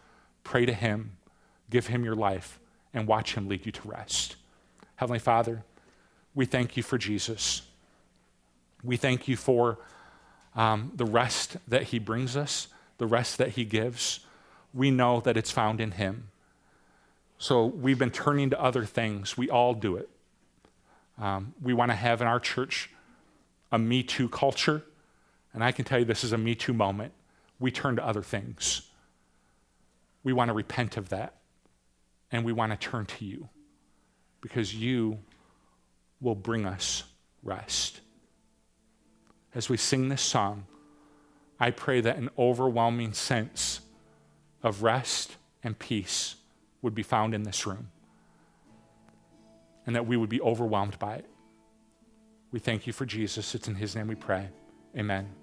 pray 0.42 0.64
to 0.64 0.72
Him, 0.72 1.12
give 1.68 1.88
Him 1.88 2.02
your 2.02 2.16
life, 2.16 2.58
and 2.94 3.06
watch 3.06 3.34
Him 3.34 3.46
lead 3.46 3.66
you 3.66 3.72
to 3.72 3.88
rest. 3.88 4.36
Heavenly 4.96 5.18
Father, 5.18 5.62
we 6.34 6.46
thank 6.46 6.78
you 6.78 6.82
for 6.82 6.96
Jesus. 6.96 7.60
We 8.82 8.96
thank 8.96 9.28
you 9.28 9.36
for 9.36 9.78
um, 10.56 10.92
the 10.96 11.04
rest 11.04 11.58
that 11.68 11.84
He 11.84 11.98
brings 11.98 12.38
us, 12.38 12.68
the 12.96 13.06
rest 13.06 13.36
that 13.36 13.50
He 13.50 13.66
gives. 13.66 14.20
We 14.72 14.90
know 14.90 15.20
that 15.20 15.36
it's 15.36 15.50
found 15.50 15.78
in 15.78 15.92
Him. 15.92 16.28
So 17.36 17.66
we've 17.66 17.98
been 17.98 18.10
turning 18.10 18.48
to 18.50 18.60
other 18.60 18.86
things. 18.86 19.36
We 19.36 19.50
all 19.50 19.74
do 19.74 19.96
it. 19.96 20.08
Um, 21.18 21.52
we 21.60 21.74
want 21.74 21.90
to 21.90 21.96
have 21.96 22.22
in 22.22 22.26
our 22.26 22.40
church 22.40 22.88
a 23.70 23.78
Me 23.78 24.02
Too 24.02 24.30
culture. 24.30 24.84
And 25.52 25.64
I 25.64 25.72
can 25.72 25.84
tell 25.84 25.98
you 25.98 26.04
this 26.04 26.24
is 26.24 26.32
a 26.32 26.38
Me 26.38 26.54
Too 26.54 26.72
moment. 26.72 27.12
We 27.58 27.70
turn 27.70 27.96
to 27.96 28.06
other 28.06 28.22
things. 28.22 28.82
We 30.22 30.32
want 30.32 30.48
to 30.48 30.54
repent 30.54 30.96
of 30.96 31.08
that. 31.10 31.34
And 32.32 32.44
we 32.44 32.52
want 32.52 32.72
to 32.72 32.78
turn 32.78 33.06
to 33.06 33.24
you 33.24 33.48
because 34.40 34.74
you 34.74 35.18
will 36.20 36.34
bring 36.34 36.64
us 36.64 37.04
rest. 37.42 38.00
As 39.54 39.68
we 39.68 39.76
sing 39.76 40.08
this 40.08 40.22
song, 40.22 40.66
I 41.58 41.70
pray 41.70 42.00
that 42.00 42.16
an 42.16 42.30
overwhelming 42.38 43.12
sense 43.12 43.80
of 44.62 44.82
rest 44.82 45.36
and 45.62 45.78
peace 45.78 46.36
would 46.82 46.94
be 46.94 47.02
found 47.02 47.34
in 47.34 47.42
this 47.42 47.66
room 47.66 47.90
and 49.86 49.96
that 49.96 50.06
we 50.06 50.16
would 50.16 50.28
be 50.28 50.40
overwhelmed 50.40 50.98
by 50.98 51.16
it. 51.16 51.26
We 52.52 52.60
thank 52.60 52.86
you 52.86 52.92
for 52.92 53.06
Jesus. 53.06 53.54
It's 53.54 53.68
in 53.68 53.74
his 53.74 53.94
name 53.94 54.06
we 54.06 54.14
pray. 54.14 54.48
Amen. 54.96 55.39